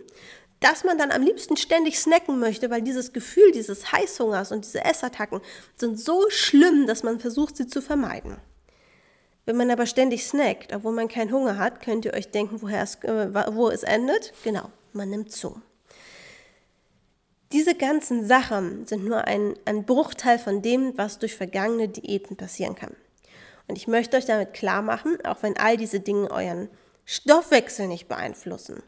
dass 0.61 0.85
man 0.85 0.97
dann 0.97 1.11
am 1.11 1.23
liebsten 1.23 1.57
ständig 1.57 1.99
snacken 1.99 2.39
möchte, 2.39 2.71
weil 2.71 2.83
dieses 2.83 3.13
Gefühl 3.13 3.51
dieses 3.53 3.93
Heißhungers 3.93 4.53
und 4.53 4.65
diese 4.65 4.85
Essattacken 4.85 5.41
sind 5.77 5.99
so 5.99 6.31
schlimm, 6.31 6.87
dass 6.87 7.03
man 7.03 7.21
versucht, 7.21 7.57
sie 7.57 7.67
zu 7.67 7.83
vermeiden. 7.83 8.39
Wenn 9.45 9.57
man 9.57 9.71
aber 9.71 9.87
ständig 9.87 10.25
snackt, 10.25 10.73
obwohl 10.73 10.93
man 10.93 11.09
keinen 11.09 11.33
Hunger 11.33 11.59
hat, 11.59 11.83
könnt 11.83 12.05
ihr 12.05 12.15
euch 12.15 12.31
denken, 12.31 12.63
woher 12.63 12.83
es, 12.83 12.95
äh, 13.03 13.55
wo 13.55 13.71
es 13.71 13.83
endet. 13.83 14.33
Genau, 14.45 14.71
man 14.93 15.11
nimmt 15.11 15.33
zu. 15.33 15.61
Diese 17.53 17.75
ganzen 17.75 18.27
Sachen 18.27 18.87
sind 18.87 19.05
nur 19.05 19.27
ein, 19.27 19.55
ein 19.67 19.85
Bruchteil 19.85 20.39
von 20.39 20.63
dem, 20.63 20.97
was 20.97 21.19
durch 21.19 21.37
vergangene 21.37 21.89
Diäten 21.89 22.37
passieren 22.37 22.77
kann. 22.77 22.97
Und 23.69 23.77
ich 23.77 23.89
möchte 23.89 24.17
euch 24.17 24.25
damit 24.25 24.55
klar 24.55 24.81
machen, 24.81 25.19
auch 25.25 25.43
wenn 25.43 25.59
all 25.59 25.77
diese 25.77 26.01
Dinge 26.01 26.31
euren 26.31 26.71
Stoffwechsel 27.05 27.89
nicht 27.89 28.09
beeinflussen, 28.09 28.83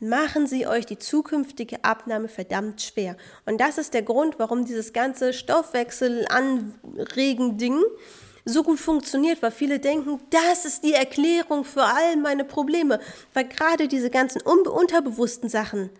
machen 0.00 0.46
sie 0.46 0.66
euch 0.66 0.84
die 0.86 0.98
zukünftige 0.98 1.84
Abnahme 1.84 2.26
verdammt 2.28 2.82
schwer. 2.82 3.16
Und 3.46 3.60
das 3.60 3.78
ist 3.78 3.94
der 3.94 4.02
Grund, 4.02 4.38
warum 4.38 4.64
dieses 4.64 4.92
ganze 4.92 5.32
Stoffwechsel-Anregen-Ding 5.32 7.78
so 8.44 8.62
gut 8.62 8.80
funktioniert, 8.80 9.42
weil 9.42 9.50
viele 9.50 9.80
denken, 9.80 10.20
das 10.30 10.64
ist 10.64 10.84
die 10.84 10.94
Erklärung 10.94 11.64
für 11.64 11.84
all 11.84 12.16
meine 12.16 12.44
Probleme. 12.44 13.00
Weil 13.34 13.48
gerade 13.48 13.88
diese 13.88 14.10
ganzen 14.10 14.40
unterbewussten 14.42 15.48
Sachen, 15.48 15.90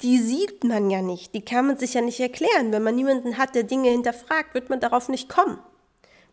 die 0.00 0.18
sieht 0.18 0.64
man 0.64 0.90
ja 0.90 1.02
nicht, 1.02 1.34
die 1.34 1.44
kann 1.44 1.66
man 1.66 1.78
sich 1.78 1.94
ja 1.94 2.00
nicht 2.00 2.20
erklären. 2.20 2.72
Wenn 2.72 2.82
man 2.82 2.94
niemanden 2.94 3.36
hat, 3.36 3.54
der 3.54 3.64
Dinge 3.64 3.90
hinterfragt, 3.90 4.54
wird 4.54 4.70
man 4.70 4.80
darauf 4.80 5.08
nicht 5.08 5.28
kommen, 5.28 5.58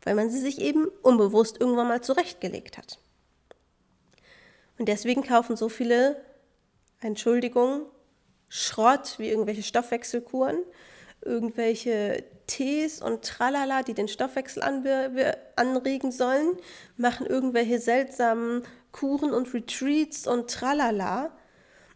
weil 0.03 0.15
man 0.15 0.29
sie 0.29 0.39
sich 0.39 0.59
eben 0.59 0.87
unbewusst 1.01 1.59
irgendwann 1.59 1.87
mal 1.87 2.01
zurechtgelegt 2.01 2.77
hat. 2.77 2.99
Und 4.77 4.87
deswegen 4.87 5.23
kaufen 5.23 5.55
so 5.55 5.69
viele, 5.69 6.23
Entschuldigung, 6.99 7.85
Schrott 8.49 9.15
wie 9.17 9.29
irgendwelche 9.29 9.63
Stoffwechselkuren, 9.63 10.57
irgendwelche 11.21 12.23
Tees 12.47 13.01
und 13.01 13.23
Tralala, 13.23 13.83
die 13.83 13.93
den 13.93 14.07
Stoffwechsel 14.07 14.63
anregen 15.55 16.11
sollen, 16.11 16.57
machen 16.97 17.25
irgendwelche 17.25 17.79
seltsamen 17.79 18.63
Kuren 18.91 19.33
und 19.33 19.53
Retreats 19.53 20.27
und 20.27 20.49
Tralala. 20.49 21.31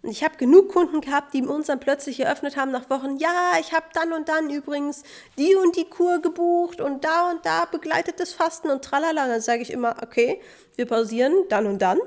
Und 0.02 0.12
ich 0.12 0.24
habe 0.24 0.38
genug 0.38 0.70
Kunden 0.70 1.02
gehabt, 1.02 1.34
die 1.34 1.42
uns 1.42 1.68
dann 1.68 1.80
plötzlich 1.80 2.22
eröffnet 2.22 2.56
haben 2.56 2.72
nach 2.72 2.90
Wochen, 2.90 3.18
ja, 3.18 3.54
ich 3.60 3.74
habe 3.74 3.88
dann 3.94 4.14
und 4.14 4.30
dann 4.30 4.50
übrigens 4.50 5.04
die 5.38 5.56
und 5.56 5.76
die 5.76 5.86
Kur 5.86 6.22
gebucht 6.22 6.80
und 6.80 7.04
da 7.04 7.32
und 7.32 7.46
da 7.46 7.66
begleitet 7.66 8.20
das 8.20 8.32
Fasten 8.32 8.70
und 8.70 8.84
tralala. 8.84 9.24
Und 9.26 9.30
dann 9.30 9.42
sage 9.42 9.62
ich 9.62 9.72
immer, 9.72 9.98
okay, 10.02 10.42
wir 10.76 10.86
pausieren 10.86 11.34
dann 11.50 11.68
und 11.68 11.82
dann. 11.82 12.00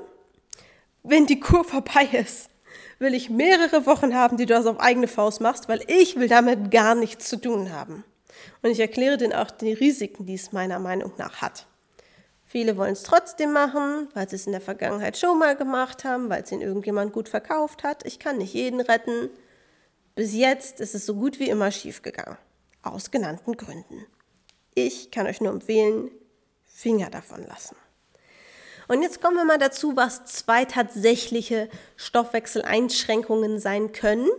Wenn 1.03 1.27
die 1.27 1.39
Kur 1.39 1.63
vorbei 1.63 2.07
ist, 2.13 2.49
will 2.97 3.13
ich 3.13 3.29
mehrere 3.29 3.85
Wochen 3.85 4.15
haben, 4.15 4.37
die 4.37 4.45
du 4.45 4.53
das 4.53 4.65
auf 4.65 4.79
eigene 4.79 5.07
Faust 5.07 5.41
machst, 5.41 5.69
weil 5.69 5.83
ich 5.87 6.15
will 6.17 6.27
damit 6.27 6.71
gar 6.71 6.95
nichts 6.95 7.29
zu 7.29 7.37
tun 7.39 7.71
haben. 7.71 8.03
Und 8.63 8.71
ich 8.71 8.79
erkläre 8.79 9.17
denen 9.17 9.33
auch 9.33 9.51
die 9.51 9.73
Risiken, 9.73 10.25
die 10.25 10.33
es 10.33 10.51
meiner 10.51 10.79
Meinung 10.79 11.11
nach 11.17 11.41
hat. 11.41 11.67
Viele 12.45 12.77
wollen 12.77 12.93
es 12.93 13.03
trotzdem 13.03 13.51
machen, 13.51 14.07
weil 14.13 14.29
sie 14.29 14.35
es 14.37 14.45
in 14.45 14.51
der 14.51 14.61
Vergangenheit 14.61 15.17
schon 15.17 15.37
mal 15.37 15.55
gemacht 15.55 16.03
haben, 16.03 16.29
weil 16.29 16.43
es 16.43 16.51
ihnen 16.51 16.61
irgendjemand 16.61 17.11
gut 17.11 17.27
verkauft 17.27 17.83
hat. 17.83 18.05
Ich 18.05 18.19
kann 18.19 18.37
nicht 18.37 18.53
jeden 18.53 18.79
retten. 18.79 19.29
Bis 20.15 20.33
jetzt 20.33 20.79
ist 20.79 20.95
es 20.95 21.05
so 21.05 21.15
gut 21.15 21.39
wie 21.39 21.49
immer 21.49 21.71
schiefgegangen. 21.71 22.37
Aus 22.83 23.11
genannten 23.11 23.57
Gründen. 23.57 24.05
Ich 24.75 25.11
kann 25.11 25.27
euch 25.27 25.41
nur 25.41 25.51
empfehlen, 25.51 26.11
Finger 26.63 27.09
davon 27.09 27.45
lassen. 27.47 27.75
Und 28.87 29.01
jetzt 29.01 29.21
kommen 29.21 29.37
wir 29.37 29.45
mal 29.45 29.57
dazu, 29.57 29.95
was 29.95 30.25
zwei 30.25 30.65
tatsächliche 30.65 31.69
Stoffwechseleinschränkungen 31.95 33.59
sein 33.59 33.91
können. 33.91 34.29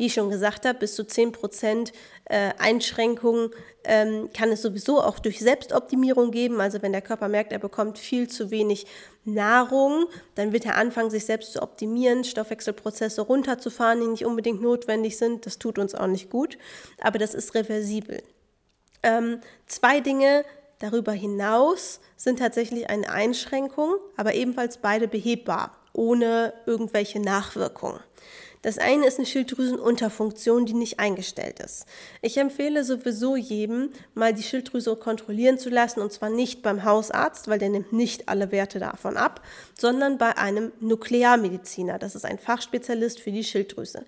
Wie 0.00 0.06
ich 0.06 0.14
schon 0.14 0.30
gesagt 0.30 0.64
habe, 0.64 0.78
bis 0.78 0.94
zu 0.94 1.02
10% 1.02 1.92
äh, 2.24 2.52
Einschränkungen 2.56 3.50
ähm, 3.84 4.30
kann 4.32 4.50
es 4.50 4.62
sowieso 4.62 5.02
auch 5.02 5.18
durch 5.18 5.40
Selbstoptimierung 5.40 6.30
geben. 6.30 6.58
Also 6.62 6.80
wenn 6.80 6.92
der 6.92 7.02
Körper 7.02 7.28
merkt, 7.28 7.52
er 7.52 7.58
bekommt 7.58 7.98
viel 7.98 8.26
zu 8.26 8.50
wenig 8.50 8.86
Nahrung, 9.26 10.06
dann 10.36 10.54
wird 10.54 10.64
er 10.64 10.76
anfangen, 10.76 11.10
sich 11.10 11.26
selbst 11.26 11.52
zu 11.52 11.60
optimieren, 11.60 12.24
Stoffwechselprozesse 12.24 13.20
runterzufahren, 13.20 14.00
die 14.00 14.06
nicht 14.06 14.24
unbedingt 14.24 14.62
notwendig 14.62 15.18
sind. 15.18 15.44
Das 15.44 15.58
tut 15.58 15.78
uns 15.78 15.94
auch 15.94 16.06
nicht 16.06 16.30
gut, 16.30 16.56
aber 17.02 17.18
das 17.18 17.34
ist 17.34 17.54
reversibel. 17.54 18.22
Ähm, 19.02 19.42
zwei 19.66 20.00
Dinge 20.00 20.46
Darüber 20.78 21.12
hinaus 21.12 22.00
sind 22.16 22.38
tatsächlich 22.38 22.88
eine 22.88 23.10
Einschränkung, 23.10 23.96
aber 24.16 24.32
ebenfalls 24.32 24.78
beide 24.78 25.08
behebbar, 25.08 25.76
ohne 25.92 26.54
irgendwelche 26.64 27.20
Nachwirkungen. 27.20 28.00
Das 28.62 28.76
eine 28.76 29.06
ist 29.06 29.18
eine 29.18 29.26
Schilddrüsenunterfunktion, 29.26 30.66
die 30.66 30.74
nicht 30.74 31.00
eingestellt 31.00 31.60
ist. 31.60 31.86
Ich 32.20 32.36
empfehle 32.36 32.84
sowieso 32.84 33.36
jedem, 33.36 33.90
mal 34.14 34.34
die 34.34 34.42
Schilddrüse 34.42 34.94
kontrollieren 34.96 35.58
zu 35.58 35.70
lassen 35.70 36.00
und 36.00 36.12
zwar 36.12 36.28
nicht 36.28 36.62
beim 36.62 36.84
Hausarzt, 36.84 37.48
weil 37.48 37.58
der 37.58 37.70
nimmt 37.70 37.94
nicht 37.94 38.28
alle 38.28 38.52
Werte 38.52 38.78
davon 38.78 39.16
ab, 39.16 39.42
sondern 39.78 40.18
bei 40.18 40.36
einem 40.36 40.72
Nuklearmediziner. 40.80 41.98
Das 41.98 42.14
ist 42.14 42.26
ein 42.26 42.38
Fachspezialist 42.38 43.20
für 43.20 43.32
die 43.32 43.44
Schilddrüse. 43.44 44.04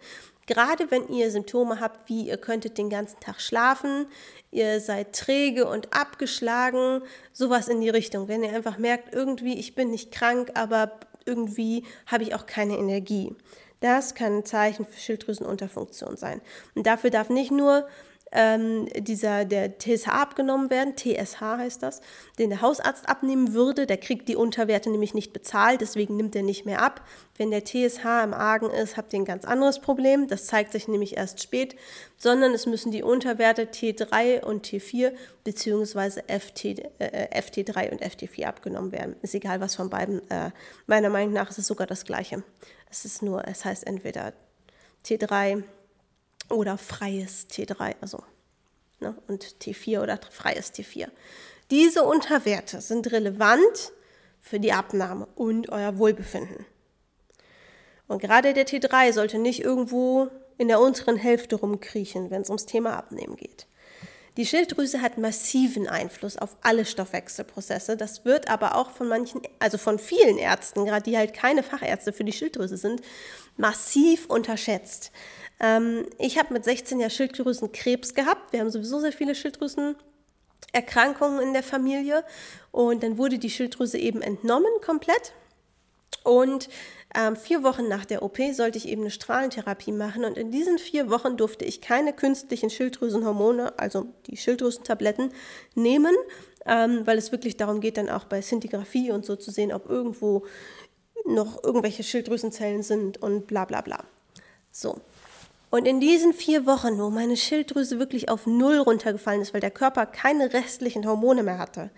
Gerade 0.47 0.91
wenn 0.91 1.09
ihr 1.09 1.31
Symptome 1.31 1.81
habt, 1.81 2.09
wie 2.11 2.29
ihr 2.29 2.37
könntet 2.37 2.77
den 2.77 2.91
ganzen 2.91 3.21
Tag 3.21 3.41
schlafen, 3.41 4.07
ihr 4.51 4.81
seid 4.81 5.15
träge 5.15 5.67
und 5.67 5.95
abgeschlagen, 5.95 7.03
sowas 7.33 7.69
in 7.69 7.81
die 7.81 7.89
Richtung. 7.89 8.29
Wenn 8.29 8.43
ihr 8.43 8.53
einfach 8.53 8.77
merkt, 8.77 9.15
irgendwie, 9.15 9.59
ich 9.59 9.75
bin 9.75 9.91
nicht 9.91 10.13
krank, 10.13 10.51
aber 10.55 10.99
irgendwie 11.25 11.85
habe 12.07 12.25
ich 12.25 12.35
auch 12.35 12.47
keine 12.47 12.77
Energie. 12.77 13.35
Das 13.83 14.15
kann 14.15 14.39
ein 14.39 14.45
Zeichen 14.45 14.87
für 14.87 14.99
Schilddrüsenunterfunktion 14.99 16.17
sein. 16.17 16.41
Und 16.75 16.87
dafür 16.87 17.11
darf 17.11 17.31
nicht 17.31 17.51
nur 17.51 17.87
ähm, 18.35 18.89
dieser, 18.97 19.45
der 19.45 19.79
TSH 19.79 20.09
abgenommen 20.09 20.71
werden, 20.71 20.97
TSH 20.97 21.41
heißt 21.41 21.83
das, 21.83 22.01
den 22.39 22.49
der 22.49 22.63
Hausarzt 22.63 23.09
abnehmen 23.09 23.53
würde. 23.53 23.87
Der 23.87 23.99
kriegt 23.99 24.29
die 24.29 24.37
Unterwerte 24.37 24.91
nämlich 24.91 25.13
nicht 25.13 25.33
bezahlt, 25.33 25.83
deswegen 25.83 26.17
nimmt 26.17 26.35
er 26.35 26.43
nicht 26.43 26.65
mehr 26.65 26.81
ab. 26.81 27.03
Wenn 27.37 27.51
der 27.51 27.65
TSH 27.65 28.05
im 28.25 28.33
Argen 28.33 28.71
ist, 28.71 28.97
habt 28.97 29.13
ihr 29.13 29.19
ein 29.19 29.27
ganz 29.27 29.45
anderes 29.45 29.81
Problem. 29.81 30.29
Das 30.29 30.47
zeigt 30.47 30.73
sich 30.73 30.89
nämlich 30.89 31.17
erst 31.17 31.43
spät, 31.43 31.77
sondern 32.17 32.55
es 32.55 32.67
müssen 32.67 32.91
die 32.91 33.03
Unterwerte 33.03 33.65
T3 33.65 34.43
und 34.43 34.67
T4 34.67 35.13
bzw. 35.45 36.23
FT, 36.27 36.65
äh, 37.01 37.29
FT3 37.39 37.91
und 37.91 38.03
FT4 38.03 38.45
abgenommen 38.45 38.93
werden. 38.93 39.17
Ist 39.21 39.35
egal, 39.35 39.61
was 39.61 39.75
von 39.75 39.91
beiden. 39.91 40.23
Äh, 40.31 40.53
meiner 40.87 41.11
Meinung 41.11 41.35
nach 41.35 41.51
ist 41.51 41.59
es 41.59 41.67
sogar 41.67 41.87
das 41.87 42.05
Gleiche. 42.05 42.43
Es 42.93 43.07
ist 43.07 43.23
nur, 43.23 43.49
es 43.49 43.65
heißt 43.65 43.87
entweder 43.87 44.35
T3 45.07 45.65
oder 46.51 46.77
freies 46.77 47.47
T3, 47.49 47.95
also 48.03 48.23
ne, 49.01 49.17
und 49.29 49.47
T4 49.63 50.03
oder 50.03 50.21
freies 50.31 50.75
T4. 50.75 51.09
Diese 51.71 52.05
Unterwerte 52.05 52.83
sind 52.83 53.11
relevant 53.11 53.93
für 54.43 54.61
die 54.61 54.75
Abnahme 54.75 55.27
und 55.37 55.71
euer 55.71 55.97
Wohlbefinden. 55.97 56.67
Und 58.09 58.21
gerade 58.21 58.53
der 58.53 58.67
T3 58.67 59.15
sollte 59.15 59.39
nicht 59.39 59.61
irgendwo 59.61 60.29
in 60.59 60.69
der 60.69 60.79
unteren 60.79 61.17
Hälfte 61.17 61.57
rumkriechen, 61.57 62.31
wenn 62.31 62.43
es 62.43 62.51
ums 62.51 62.67
Thema 62.67 62.99
Abnehmen 62.99 63.37
geht. 63.37 63.67
Die 64.39 64.47
Schilddrüse 64.47 65.03
hat 65.03 65.19
massiven 65.19 65.89
Einfluss 65.89 66.39
auf 66.39 66.57
alle 66.63 66.87
Stoffwechselprozesse. 66.87 67.99
Das 67.99 68.25
wird 68.25 68.49
aber 68.49 68.77
auch 68.77 68.91
von 68.91 69.09
manchen, 69.09 69.43
also 69.59 69.77
von 69.77 69.99
vielen 69.99 70.39
Ärzten, 70.39 70.87
gerade 70.87 71.03
die 71.03 71.19
halt 71.19 71.35
keine 71.35 71.63
Fachärzte 71.63 72.15
für 72.15 72.25
die 72.25 72.33
Schilddrüse 72.33 72.79
sind, 72.79 73.03
massiv 73.59 74.25
unterschätzt. 74.27 75.13
Ähm, 75.61 76.07
ich 76.19 76.39
habe 76.39 76.55
mit 76.55 76.65
16 76.65 76.99
Jahren 76.99 77.11
Schilddrüsenkrebs 77.11 78.15
gehabt. 78.15 78.55
Wir 78.55 78.61
haben 78.61 78.71
sowieso 78.71 79.01
sehr 79.01 79.13
viele 79.13 79.35
Schilddrüsenerkrankungen 79.35 81.43
in 81.43 81.53
der 81.53 81.63
Familie. 81.63 82.25
Und 82.71 83.03
dann 83.03 83.19
wurde 83.19 83.39
die 83.39 83.51
Schilddrüse 83.51 83.99
eben 83.99 84.23
entnommen 84.23 84.73
komplett. 84.83 85.35
Und 86.25 86.71
ähm, 87.15 87.37
vier 87.37 87.63
Wochen 87.63 87.89
nach 87.89 88.05
der 88.05 88.23
OP 88.23 88.39
sollte 88.53 88.79
ich 88.79 88.89
eben 88.89 89.03
eine 89.03 89.11
Strahlentherapie 89.11 89.93
machen 89.93 90.25
und 90.25 90.39
in 90.39 90.51
diesen 90.51 90.79
vier 90.79 91.11
Wochen 91.11 91.37
durfte 91.37 91.65
ich 91.65 91.81
keine 91.81 92.13
künstlichen 92.13 92.71
Schilddrüsenhormone, 92.71 93.79
also 93.79 94.07
die 94.27 94.37
Schilddrüsentabletten, 94.37 95.33
nehmen, 95.75 96.15
ähm, 96.67 97.03
weil 97.05 97.19
es 97.19 97.33
wirklich 97.33 97.57
darum 97.57 97.81
geht, 97.81 97.97
dann 97.97 98.09
auch 98.09 98.25
bei 98.25 98.41
Szintigraphie 98.41 99.11
und 99.11 99.27
so 99.27 99.37
zu 99.37 99.51
sehen, 99.51 99.73
ob 99.73 99.89
irgendwo 99.89 100.45
noch 101.25 101.63
irgendwelche 101.63 102.03
Schilddrüsenzellen 102.03 102.83
sind 102.83 103.23
und 103.23 103.47
bla 103.47 103.65
bla 103.65 103.81
bla. 103.81 104.05
So. 104.71 104.97
Und 105.71 105.87
in 105.87 106.01
diesen 106.01 106.35
vier 106.35 106.67
Wochen, 106.67 106.99
wo 106.99 107.09
meine 107.09 107.37
Schilddrüse 107.37 107.99
wirklich 107.99 108.29
auf 108.29 108.47
Null 108.47 108.79
runtergefallen 108.79 109.41
ist, 109.41 109.55
weil 109.55 109.61
der 109.61 109.71
Körper 109.71 110.05
keine 110.07 110.53
restlichen 110.53 111.07
Hormone 111.07 111.43
mehr 111.43 111.59
hatte, 111.59 111.91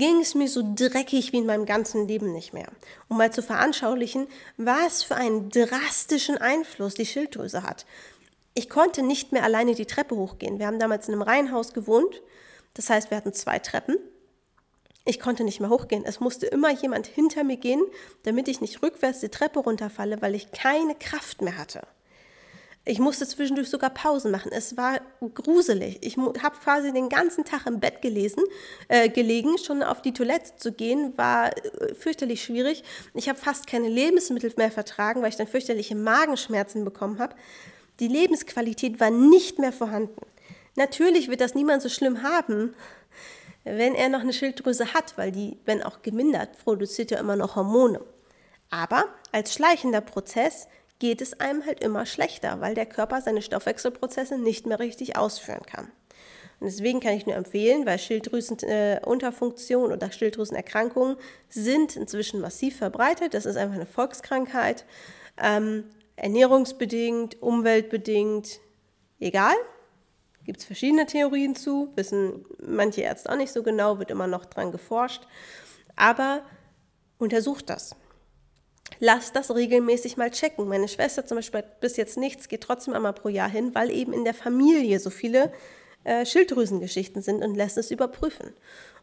ging 0.00 0.20
es 0.20 0.34
mir 0.34 0.48
so 0.48 0.64
dreckig 0.74 1.32
wie 1.32 1.38
in 1.38 1.46
meinem 1.46 1.66
ganzen 1.66 2.08
Leben 2.08 2.32
nicht 2.32 2.52
mehr. 2.52 2.66
Um 3.08 3.18
mal 3.18 3.32
zu 3.32 3.42
veranschaulichen, 3.42 4.26
was 4.56 5.02
für 5.02 5.14
einen 5.14 5.50
drastischen 5.50 6.38
Einfluss 6.38 6.94
die 6.94 7.06
Schilddrüse 7.06 7.62
hat. 7.62 7.86
Ich 8.54 8.68
konnte 8.68 9.02
nicht 9.02 9.30
mehr 9.30 9.44
alleine 9.44 9.74
die 9.74 9.86
Treppe 9.86 10.16
hochgehen. 10.16 10.58
Wir 10.58 10.66
haben 10.66 10.80
damals 10.80 11.06
in 11.06 11.14
einem 11.14 11.22
Reihenhaus 11.22 11.72
gewohnt. 11.72 12.22
Das 12.74 12.90
heißt, 12.90 13.10
wir 13.10 13.16
hatten 13.18 13.34
zwei 13.34 13.58
Treppen. 13.58 13.96
Ich 15.04 15.20
konnte 15.20 15.44
nicht 15.44 15.60
mehr 15.60 15.70
hochgehen. 15.70 16.04
Es 16.04 16.18
musste 16.18 16.46
immer 16.46 16.70
jemand 16.70 17.06
hinter 17.06 17.44
mir 17.44 17.58
gehen, 17.58 17.82
damit 18.22 18.48
ich 18.48 18.60
nicht 18.60 18.82
rückwärts 18.82 19.20
die 19.20 19.28
Treppe 19.28 19.60
runterfalle, 19.60 20.20
weil 20.22 20.34
ich 20.34 20.50
keine 20.50 20.94
Kraft 20.94 21.42
mehr 21.42 21.58
hatte. 21.58 21.82
Ich 22.86 22.98
musste 22.98 23.28
zwischendurch 23.28 23.68
sogar 23.68 23.90
Pausen 23.90 24.30
machen. 24.30 24.52
Es 24.52 24.76
war 24.76 25.00
gruselig. 25.34 25.98
Ich 26.00 26.16
habe 26.16 26.56
quasi 26.62 26.92
den 26.92 27.10
ganzen 27.10 27.44
Tag 27.44 27.66
im 27.66 27.78
Bett 27.78 28.00
gelesen, 28.00 28.42
äh, 28.88 29.10
gelegen. 29.10 29.58
Schon 29.58 29.82
auf 29.82 30.00
die 30.00 30.14
Toilette 30.14 30.56
zu 30.56 30.72
gehen 30.72 31.12
war 31.16 31.54
äh, 31.56 31.94
fürchterlich 31.94 32.42
schwierig. 32.42 32.82
Ich 33.14 33.28
habe 33.28 33.38
fast 33.38 33.66
keine 33.66 33.88
Lebensmittel 33.88 34.52
mehr 34.56 34.70
vertragen, 34.70 35.20
weil 35.20 35.28
ich 35.28 35.36
dann 35.36 35.46
fürchterliche 35.46 35.94
Magenschmerzen 35.94 36.84
bekommen 36.84 37.18
habe. 37.18 37.36
Die 38.00 38.08
Lebensqualität 38.08 38.98
war 38.98 39.10
nicht 39.10 39.58
mehr 39.58 39.72
vorhanden. 39.72 40.26
Natürlich 40.74 41.28
wird 41.28 41.42
das 41.42 41.54
niemand 41.54 41.82
so 41.82 41.90
schlimm 41.90 42.22
haben, 42.22 42.74
wenn 43.64 43.94
er 43.94 44.08
noch 44.08 44.20
eine 44.20 44.32
Schilddrüse 44.32 44.94
hat, 44.94 45.18
weil 45.18 45.32
die, 45.32 45.58
wenn 45.66 45.82
auch 45.82 46.00
gemindert, 46.00 46.56
produziert 46.64 47.10
ja 47.10 47.18
immer 47.18 47.36
noch 47.36 47.56
Hormone. 47.56 48.00
Aber 48.70 49.04
als 49.32 49.52
schleichender 49.52 50.00
Prozess 50.00 50.68
geht 51.00 51.20
es 51.20 51.40
einem 51.40 51.66
halt 51.66 51.82
immer 51.82 52.06
schlechter, 52.06 52.60
weil 52.60 52.74
der 52.74 52.86
Körper 52.86 53.20
seine 53.20 53.42
Stoffwechselprozesse 53.42 54.38
nicht 54.38 54.66
mehr 54.66 54.78
richtig 54.78 55.16
ausführen 55.16 55.66
kann. 55.66 55.90
Und 56.60 56.66
deswegen 56.66 57.00
kann 57.00 57.14
ich 57.14 57.26
nur 57.26 57.36
empfehlen, 57.36 57.86
weil 57.86 57.98
Schilddrüsenunterfunktion 57.98 59.90
äh, 59.90 59.94
oder 59.94 60.12
Schilddrüsenerkrankungen 60.12 61.16
sind 61.48 61.96
inzwischen 61.96 62.40
massiv 62.40 62.76
verbreitet. 62.76 63.32
Das 63.32 63.46
ist 63.46 63.56
einfach 63.56 63.76
eine 63.76 63.86
Volkskrankheit. 63.86 64.84
Ähm, 65.42 65.84
ernährungsbedingt, 66.16 67.42
umweltbedingt, 67.42 68.60
egal. 69.20 69.54
Gibt 70.44 70.60
es 70.60 70.66
verschiedene 70.66 71.06
Theorien 71.06 71.56
zu, 71.56 71.92
wissen 71.96 72.44
manche 72.62 73.00
Ärzte 73.00 73.32
auch 73.32 73.36
nicht 73.36 73.52
so 73.52 73.62
genau, 73.62 73.98
wird 73.98 74.10
immer 74.10 74.26
noch 74.26 74.44
dran 74.44 74.70
geforscht. 74.70 75.26
Aber 75.96 76.42
untersucht 77.18 77.70
das 77.70 77.96
lass 79.00 79.32
das 79.32 79.52
regelmäßig 79.54 80.16
mal 80.16 80.30
checken. 80.30 80.68
Meine 80.68 80.86
Schwester 80.86 81.26
zum 81.26 81.38
Beispiel 81.38 81.58
hat 81.58 81.80
bis 81.80 81.96
jetzt 81.96 82.16
nichts, 82.16 82.48
geht 82.48 82.62
trotzdem 82.62 82.94
einmal 82.94 83.14
pro 83.14 83.28
Jahr 83.28 83.48
hin, 83.48 83.74
weil 83.74 83.90
eben 83.90 84.12
in 84.12 84.24
der 84.24 84.34
Familie 84.34 85.00
so 85.00 85.10
viele 85.10 85.50
äh, 86.04 86.24
Schilddrüsengeschichten 86.24 87.22
sind 87.22 87.42
und 87.42 87.56
lässt 87.56 87.76
es 87.76 87.90
überprüfen. 87.90 88.54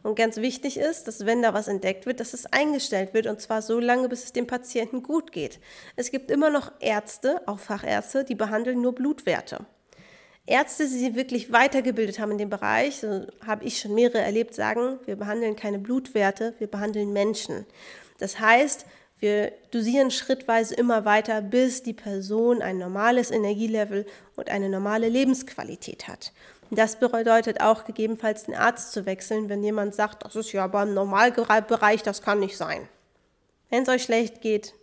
Und 0.02 0.16
ganz 0.16 0.36
wichtig 0.36 0.78
ist, 0.78 1.08
dass 1.08 1.26
wenn 1.26 1.42
da 1.42 1.52
was 1.52 1.68
entdeckt 1.68 2.06
wird, 2.06 2.20
dass 2.20 2.32
es 2.32 2.46
eingestellt 2.46 3.14
wird 3.14 3.26
und 3.26 3.40
zwar 3.40 3.62
so 3.62 3.80
lange, 3.80 4.08
bis 4.08 4.24
es 4.24 4.32
dem 4.32 4.46
Patienten 4.46 5.02
gut 5.02 5.32
geht. 5.32 5.60
Es 5.96 6.10
gibt 6.10 6.30
immer 6.30 6.50
noch 6.50 6.72
Ärzte, 6.80 7.42
auch 7.46 7.58
Fachärzte, 7.58 8.24
die 8.24 8.36
behandeln 8.36 8.80
nur 8.80 8.94
Blutwerte. 8.94 9.66
Ärzte, 10.46 10.84
die 10.84 10.98
sich 10.98 11.14
wirklich 11.14 11.52
weitergebildet 11.52 12.20
haben 12.20 12.32
in 12.32 12.38
dem 12.38 12.48
Bereich, 12.48 13.00
so 13.00 13.26
habe 13.46 13.64
ich 13.64 13.78
schon 13.78 13.94
mehrere 13.94 14.20
erlebt, 14.20 14.54
sagen, 14.54 14.98
wir 15.04 15.16
behandeln 15.16 15.56
keine 15.56 15.78
Blutwerte, 15.78 16.54
wir 16.58 16.68
behandeln 16.68 17.12
Menschen. 17.12 17.66
Das 18.18 18.40
heißt, 18.40 18.86
wir 19.20 19.52
dosieren 19.70 20.10
schrittweise 20.10 20.74
immer 20.74 21.04
weiter, 21.04 21.42
bis 21.42 21.82
die 21.82 21.92
Person 21.92 22.62
ein 22.62 22.78
normales 22.78 23.30
Energielevel 23.30 24.06
und 24.36 24.50
eine 24.50 24.68
normale 24.68 25.08
Lebensqualität 25.08 26.08
hat. 26.08 26.32
Das 26.70 27.00
bedeutet 27.00 27.60
auch 27.62 27.84
gegebenenfalls 27.84 28.44
den 28.44 28.54
Arzt 28.54 28.92
zu 28.92 29.06
wechseln, 29.06 29.48
wenn 29.48 29.64
jemand 29.64 29.94
sagt, 29.94 30.24
das 30.24 30.36
ist 30.36 30.52
ja 30.52 30.64
aber 30.64 30.82
im 30.82 30.94
Normalbereich, 30.94 32.02
das 32.02 32.22
kann 32.22 32.40
nicht 32.40 32.56
sein. 32.56 32.88
Wenn 33.70 33.82
es 33.82 33.88
euch 33.88 34.02
schlecht 34.02 34.40
geht 34.40 34.74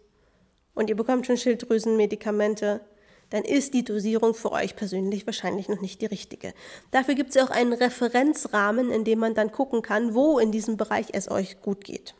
und 0.73 0.89
ihr 0.89 0.95
bekommt 0.95 1.27
schon 1.27 1.37
Schilddrüsenmedikamente, 1.37 2.81
dann 3.29 3.43
ist 3.43 3.73
die 3.73 3.83
Dosierung 3.83 4.33
für 4.33 4.51
euch 4.51 4.75
persönlich 4.75 5.25
wahrscheinlich 5.25 5.69
noch 5.69 5.81
nicht 5.81 6.01
die 6.01 6.05
richtige. 6.05 6.53
Dafür 6.91 7.15
gibt 7.15 7.35
es 7.35 7.41
auch 7.41 7.49
einen 7.49 7.73
Referenzrahmen, 7.73 8.91
in 8.91 9.03
dem 9.03 9.19
man 9.19 9.33
dann 9.33 9.51
gucken 9.51 9.81
kann, 9.81 10.13
wo 10.13 10.39
in 10.39 10.51
diesem 10.51 10.77
Bereich 10.77 11.07
es 11.13 11.29
euch 11.29 11.61
gut 11.61 11.83
geht. 11.83 12.15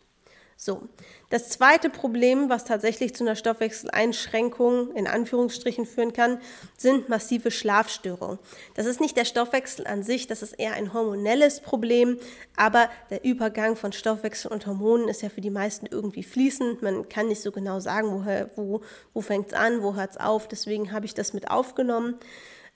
So, 0.58 0.88
das 1.30 1.50
zweite 1.50 1.90
Problem, 1.90 2.50
was 2.50 2.64
tatsächlich 2.64 3.14
zu 3.14 3.26
einer 3.26 3.36
Stoffwechseleinschränkung 3.36 4.96
in 4.96 5.06
Anführungsstrichen 5.06 5.86
führen 5.86 6.14
kann, 6.14 6.40
sind 6.78 7.10
massive 7.10 7.52
Schlafstörungen. 7.52 8.40
Das 8.74 8.86
ist 8.86 9.02
nicht 9.02 9.18
der 9.18 9.26
Stoffwechsel 9.26 9.86
an 9.86 10.02
sich, 10.02 10.28
das 10.28 10.42
ist 10.42 10.54
eher 10.54 10.74
ein 10.74 10.94
hormonelles 10.94 11.60
Problem, 11.60 12.18
aber 12.56 12.90
der 13.10 13.26
Übergang 13.26 13.76
von 13.76 13.92
Stoffwechsel 13.92 14.50
und 14.50 14.66
Hormonen 14.66 15.10
ist 15.10 15.22
ja 15.22 15.28
für 15.30 15.42
die 15.42 15.50
meisten 15.50 15.88
irgendwie 15.88 16.24
fließend. 16.24 16.82
Man 16.82 17.10
kann 17.10 17.28
nicht 17.28 17.42
so 17.42 17.52
genau 17.52 17.82
sagen, 17.82 18.14
woher, 18.14 18.50
wo, 18.56 18.80
wo 19.14 19.20
fängt 19.20 19.48
es 19.48 19.54
an, 19.54 19.84
wo 19.84 19.96
hört 19.96 20.12
es 20.12 20.18
auf, 20.18 20.48
deswegen 20.48 20.94
habe 20.94 21.06
ich 21.06 21.14
das 21.14 21.34
mit 21.34 21.52
aufgenommen. 21.52 22.18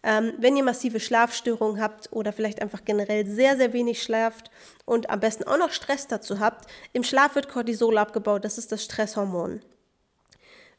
Ähm, 0.01 0.33
wenn 0.37 0.55
ihr 0.55 0.63
massive 0.63 0.99
Schlafstörungen 0.99 1.81
habt 1.81 2.11
oder 2.13 2.31
vielleicht 2.31 2.61
einfach 2.61 2.85
generell 2.85 3.25
sehr, 3.25 3.57
sehr 3.57 3.73
wenig 3.73 4.01
schlaft 4.01 4.49
und 4.85 5.09
am 5.09 5.19
besten 5.19 5.43
auch 5.43 5.57
noch 5.57 5.71
Stress 5.71 6.07
dazu 6.07 6.39
habt, 6.39 6.69
im 6.93 7.03
Schlaf 7.03 7.35
wird 7.35 7.49
Cortisol 7.49 7.97
abgebaut, 7.97 8.45
das 8.45 8.57
ist 8.57 8.71
das 8.71 8.83
Stresshormon. 8.83 9.61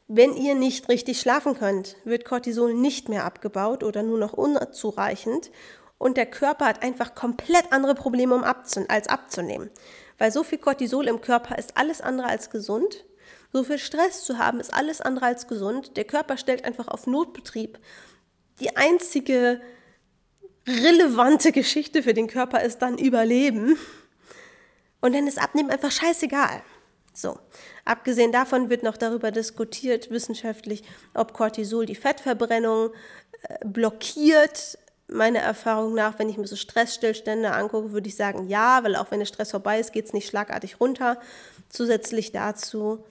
Wenn 0.07 0.35
ihr 0.35 0.55
nicht 0.55 0.89
richtig 0.89 1.21
schlafen 1.21 1.57
könnt, 1.57 1.95
wird 2.03 2.25
Cortisol 2.25 2.73
nicht 2.73 3.09
mehr 3.09 3.23
abgebaut 3.23 3.83
oder 3.83 4.03
nur 4.03 4.17
noch 4.17 4.33
unzureichend 4.33 5.51
und 6.01 6.17
der 6.17 6.25
Körper 6.25 6.65
hat 6.65 6.81
einfach 6.81 7.13
komplett 7.13 7.71
andere 7.71 7.93
Probleme 7.93 8.33
um 8.33 8.43
abzun 8.43 8.85
als 8.89 9.07
abzunehmen. 9.07 9.69
Weil 10.17 10.31
so 10.31 10.43
viel 10.43 10.57
Cortisol 10.57 11.07
im 11.07 11.21
Körper 11.21 11.59
ist 11.59 11.77
alles 11.77 12.01
andere 12.01 12.27
als 12.27 12.49
gesund. 12.49 13.05
So 13.53 13.63
viel 13.63 13.77
Stress 13.77 14.23
zu 14.23 14.39
haben 14.39 14.59
ist 14.59 14.73
alles 14.73 14.99
andere 14.99 15.27
als 15.27 15.47
gesund. 15.47 15.95
Der 15.97 16.05
Körper 16.05 16.37
stellt 16.37 16.65
einfach 16.65 16.87
auf 16.87 17.05
Notbetrieb. 17.05 17.77
Die 18.61 18.77
einzige 18.77 19.59
relevante 20.67 21.51
Geschichte 21.51 22.03
für 22.03 22.13
den 22.13 22.27
Körper 22.27 22.61
ist 22.61 22.79
dann 22.79 22.97
Überleben. 22.97 23.77
Und 25.01 25.13
dann 25.15 25.27
ist 25.27 25.41
Abnehmen 25.41 25.71
einfach 25.71 25.91
scheißegal. 25.91 26.61
So, 27.13 27.37
abgesehen 27.83 28.31
davon 28.31 28.69
wird 28.69 28.83
noch 28.83 28.95
darüber 28.95 29.31
diskutiert, 29.31 30.11
wissenschaftlich, 30.11 30.83
ob 31.13 31.33
Cortisol 31.33 31.85
die 31.85 31.95
Fettverbrennung 31.95 32.91
äh, 33.41 33.57
blockiert, 33.65 34.77
meiner 35.07 35.39
Erfahrung 35.39 35.93
nach, 35.93 36.19
wenn 36.19 36.29
ich 36.29 36.37
mir 36.37 36.47
so 36.47 36.55
Stressstillstände 36.55 37.51
angucke, 37.51 37.91
würde 37.91 38.07
ich 38.07 38.15
sagen, 38.15 38.47
ja, 38.47 38.81
weil 38.83 38.95
auch 38.95 39.11
wenn 39.11 39.19
der 39.19 39.25
Stress 39.25 39.51
vorbei 39.51 39.79
ist, 39.79 39.91
geht 39.91 40.05
es 40.05 40.13
nicht 40.13 40.27
schlagartig 40.27 40.79
runter. 40.79 41.19
Zusätzlich 41.67 42.31
dazu 42.31 43.03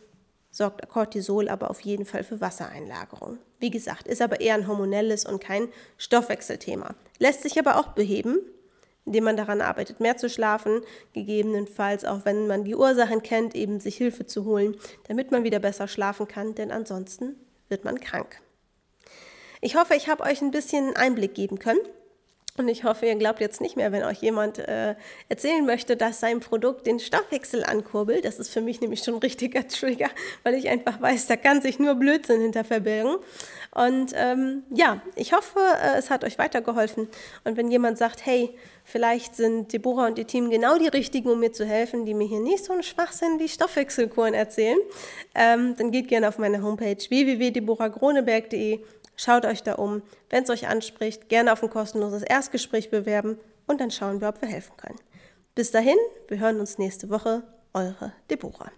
sorgt 0.51 0.89
Cortisol 0.89 1.49
aber 1.49 1.69
auf 1.69 1.81
jeden 1.81 2.07
Fall 2.07 2.25
für 2.25 2.41
Wassereinlagerung. 2.41 3.39
Wie 3.61 3.71
gesagt, 3.71 4.09
ist 4.09 4.23
aber 4.23 4.41
eher 4.41 4.55
ein 4.55 4.67
hormonelles 4.67 5.27
und 5.27 5.41
kein 5.41 5.69
Stoffwechselthema. 5.99 6.95
Lässt 7.19 7.43
sich 7.43 7.59
aber 7.59 7.77
auch 7.77 7.89
beheben, 7.89 8.39
indem 9.05 9.25
man 9.25 9.37
daran 9.37 9.61
arbeitet, 9.61 10.01
mehr 10.01 10.17
zu 10.17 10.31
schlafen, 10.31 10.81
gegebenenfalls 11.13 12.05
auch 12.05 12.25
wenn 12.25 12.47
man 12.47 12.65
die 12.65 12.75
Ursachen 12.75 13.23
kennt, 13.23 13.55
eben 13.55 13.79
sich 13.79 13.97
Hilfe 13.97 14.27
zu 14.27 14.45
holen, 14.47 14.77
damit 15.09 15.31
man 15.31 15.45
wieder 15.45 15.59
besser 15.59 15.89
schlafen 15.89 16.27
kann, 16.27 16.55
denn 16.55 16.71
ansonsten 16.71 17.37
wird 17.69 17.85
man 17.85 18.01
krank. 18.01 18.41
Ich 19.61 19.77
hoffe, 19.77 19.95
ich 19.95 20.09
habe 20.09 20.23
euch 20.25 20.41
ein 20.41 20.53
bisschen 20.53 20.97
Einblick 20.97 21.35
geben 21.35 21.59
können. 21.59 21.81
Und 22.61 22.69
ich 22.69 22.85
hoffe, 22.85 23.07
ihr 23.07 23.15
glaubt 23.15 23.41
jetzt 23.41 23.63
nicht 23.63 23.77
mehr, 23.77 23.91
wenn 23.91 24.05
euch 24.05 24.19
jemand 24.19 24.59
äh, 24.59 24.95
erzählen 25.31 25.65
möchte, 25.65 25.97
dass 25.97 26.21
sein 26.21 26.41
Produkt 26.41 26.87
den 26.87 27.01
Stoffwechsel 27.01 27.65
ankurbelt. 27.65 28.27
Das 28.27 28.39
ist 28.39 28.51
für 28.51 28.61
mich 28.61 28.83
nämlich 28.83 29.03
schon 29.03 29.15
ein 29.15 29.21
richtiger 29.21 29.67
Trigger, 29.69 30.11
weil 30.43 30.53
ich 30.55 30.69
einfach 30.69 31.01
weiß, 31.01 31.27
da 31.27 31.37
kann 31.37 31.63
sich 31.63 31.79
nur 31.79 31.95
Blödsinn 31.95 32.43
hinter 32.43 32.63
verbergen. 32.65 33.17
Und 33.73 34.13
ähm, 34.15 34.65
ja, 34.69 35.01
ich 35.17 35.33
hoffe, 35.33 35.59
äh, 35.59 35.97
es 35.97 36.11
hat 36.11 36.23
euch 36.23 36.39
weitergeholfen. 36.39 37.09
Und 37.45 37.57
wenn 37.57 37.71
jemand 37.71 37.97
sagt, 37.97 38.27
hey, 38.27 38.51
vielleicht 38.85 39.37
sind 39.37 39.73
Deborah 39.73 40.09
und 40.09 40.19
ihr 40.19 40.27
Team 40.27 40.51
genau 40.51 40.77
die 40.77 40.89
richtigen, 40.89 41.31
um 41.31 41.41
mir 41.41 41.53
zu 41.53 41.65
helfen, 41.65 42.05
die 42.05 42.13
mir 42.13 42.29
hier 42.29 42.41
nicht 42.41 42.63
so 42.63 42.75
einen 42.75 42.83
Schwachsinn 42.83 43.39
wie 43.39 43.49
Stoffwechselkuren 43.49 44.35
erzählen, 44.35 44.79
ähm, 45.35 45.77
dann 45.79 45.93
geht 45.93 46.09
gerne 46.09 46.29
auf 46.29 46.37
meine 46.37 46.63
Homepage 46.63 46.99
www.deborahgroneberg.de 47.09 48.81
Schaut 49.21 49.45
euch 49.45 49.63
da 49.63 49.75
um. 49.75 50.01
Wenn 50.31 50.45
es 50.45 50.51
euch 50.51 50.67
anspricht, 50.67 51.29
gerne 51.29 51.53
auf 51.53 51.63
ein 51.63 51.69
kostenloses 51.69 52.23
Erstgespräch 52.23 52.89
bewerben 52.89 53.39
und 53.67 53.79
dann 53.79 53.91
schauen 53.91 54.23
wir, 54.23 54.31
ob 54.31 54.41
wir 54.41 54.49
helfen 54.49 54.75
können. 54.79 54.99
Bis 55.55 55.71
dahin, 55.71 55.99
wir 56.29 56.39
hören 56.39 56.59
uns 56.59 56.79
nächste 56.79 57.11
Woche. 57.11 57.43
Eure 57.75 58.15
Deborah. 58.31 58.73